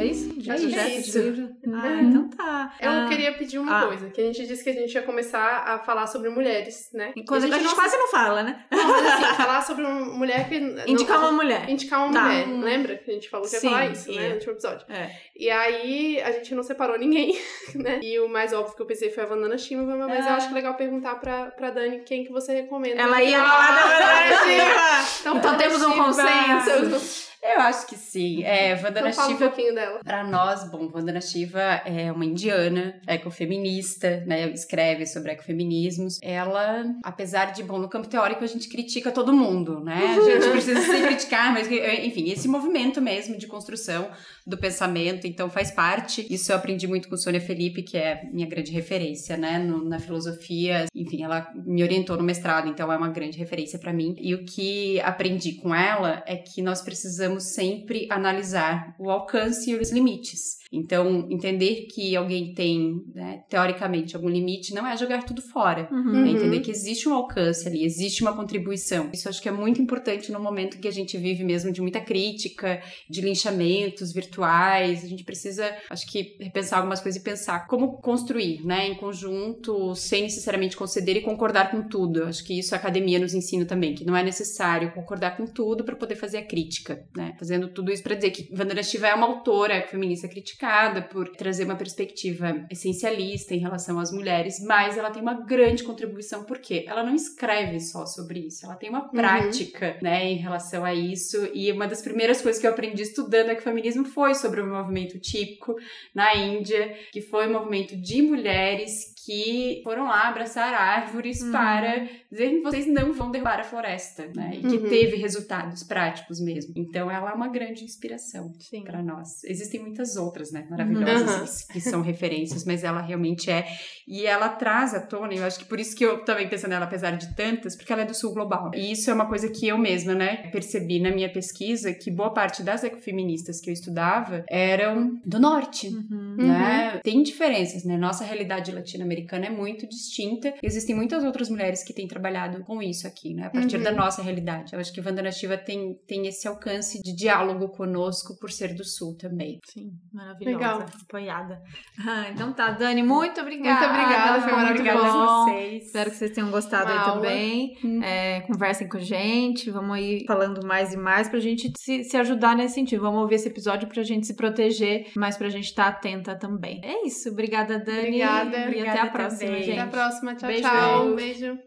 [0.00, 0.34] É isso?
[0.40, 1.18] Já Acho que é isso.
[1.18, 2.00] Ah, Uhum.
[2.10, 2.72] então tá.
[2.80, 3.86] Eu Ah, queria pedir uma Ah.
[3.86, 7.12] coisa, que a gente disse que a gente ia começar a falar sobre mulheres, né?
[7.16, 8.64] E a gente, não- quase não fala, né?
[8.70, 10.56] Não, mas assim, falar sobre uma mulher que...
[10.86, 11.68] Indicar não, uma mulher.
[11.68, 12.22] Indicar uma Tá.
[12.24, 12.96] mulher, lembra?
[12.96, 14.22] Que a gente falou que ia Sim, falar isso, né?
[14.22, 14.28] ia.
[14.28, 14.86] No último episódio.
[14.88, 15.10] É.
[15.36, 17.38] E aí, a gente não separou ninguém,
[17.74, 18.00] né?
[18.02, 20.36] E o mais óbvio que eu pensei foi a Vandana Shima, mas eu Ah.
[20.36, 23.00] acho legal perguntar pra, pra Dani quem que você recomenda.
[23.00, 27.29] Ela ia falar falar da Vandana Então, Então temos um consenso.
[27.42, 28.42] Eu acho que sim.
[28.44, 30.00] É, Vandana Então fala um Shiva pouquinho dela.
[30.04, 34.50] Para nós, bom, Vandana Shiva é uma indiana, ecofeminista, né?
[34.50, 36.18] Escreve sobre ecofeminismos.
[36.22, 40.16] Ela, apesar de, bom, no campo teórico a gente critica todo mundo, né?
[40.18, 44.10] A gente precisa se criticar, mas, enfim, esse movimento mesmo de construção
[44.46, 46.26] do pensamento, então faz parte.
[46.32, 49.58] Isso eu aprendi muito com Sônia Felipe, que é minha grande referência, né?
[49.58, 50.86] No- na filosofia.
[50.94, 54.14] Enfim, ela me orientou no mestrado, então é uma grande referência para mim.
[54.18, 59.74] E o que aprendi com ela é que nós precisamos sempre analisar o alcance e
[59.74, 60.59] os limites.
[60.72, 65.88] Então, entender que alguém tem, né, teoricamente, algum limite não é jogar tudo fora.
[65.90, 66.24] Uhum.
[66.24, 69.10] É entender que existe um alcance ali, existe uma contribuição.
[69.12, 72.00] Isso acho que é muito importante no momento que a gente vive mesmo de muita
[72.00, 75.04] crítica, de linchamentos virtuais.
[75.04, 79.94] A gente precisa, acho que, repensar algumas coisas e pensar como construir, né, em conjunto,
[79.96, 82.24] sem necessariamente conceder e concordar com tudo.
[82.24, 85.82] Acho que isso a academia nos ensina também, que não é necessário concordar com tudo
[85.82, 87.34] para poder fazer a crítica, né?
[87.38, 90.28] Fazendo tudo isso para dizer que Vandana Shiva é uma autora feminista
[90.60, 95.82] criticada por trazer uma perspectiva essencialista em relação às mulheres, mas ela tem uma grande
[95.82, 100.84] contribuição porque ela não escreve só sobre isso, ela tem uma prática, né, em relação
[100.84, 101.48] a isso.
[101.54, 105.76] E uma das primeiras coisas que eu aprendi estudando ecofeminismo foi sobre o movimento típico
[106.14, 111.52] na Índia, que foi um movimento de mulheres que foram lá abraçar árvores Uhum.
[111.52, 114.50] para dizer que vocês não vão derrubar a floresta, né?
[114.56, 114.88] E que Uhum.
[114.88, 116.72] teve resultados práticos mesmo.
[116.76, 118.52] Então ela é uma grande inspiração
[118.84, 119.44] para nós.
[119.44, 121.66] Existem muitas outras, né, maravilhosas Uhum.
[121.72, 123.66] que são referências, mas ela realmente é.
[124.06, 126.66] E ela traz à tona, e eu acho que por isso que eu também penso
[126.66, 128.72] nela, apesar de tantas, porque ela é do sul global.
[128.74, 132.32] E isso é uma coisa que eu mesma, né, percebi na minha pesquisa, que boa
[132.34, 135.86] parte das ecofeministas que eu estudava eram do norte.
[135.88, 136.34] Uhum.
[136.36, 137.00] Né?
[137.04, 137.96] Tem diferenças, né?
[137.96, 140.52] Nossa realidade latino-americana é muito distinta.
[140.62, 143.46] Existem muitas outras mulheres que têm trabalhado com isso aqui, né?
[143.46, 143.82] A partir Uhum.
[143.82, 144.72] da nossa realidade.
[144.72, 148.84] Eu acho que Vandana Shiva tem, tem esse alcance de diálogo conosco por ser do
[148.84, 149.58] sul também.
[149.66, 150.56] Sim, maravilhosa.
[150.58, 150.86] Legal.
[151.02, 151.60] Apoiada.
[152.02, 153.88] Ah, então tá, Dani, muito obrigada.
[153.88, 155.18] Muito obrigada, foi muito maravilhoso.
[155.18, 155.44] bom.
[155.44, 155.84] vocês.
[155.86, 157.12] Espero que vocês tenham gostado Uma aí aula.
[157.14, 157.76] também.
[157.84, 158.02] Hum.
[158.02, 162.16] É, conversem com a gente, vamos aí falando mais e mais pra gente se, se
[162.16, 163.02] ajudar nesse sentido.
[163.02, 166.80] Vamos ouvir esse episódio pra gente se proteger, mas pra gente estar atenta também.
[166.82, 167.28] É isso.
[167.28, 167.98] Obrigada, Dani.
[167.98, 168.50] Obrigada.
[168.50, 169.62] E até Obrigada a próxima, também.
[169.62, 169.78] gente.
[169.78, 170.34] Até a próxima.
[170.34, 170.62] Tchau, Beijo.
[170.62, 171.14] tchau.
[171.14, 171.60] Beijo.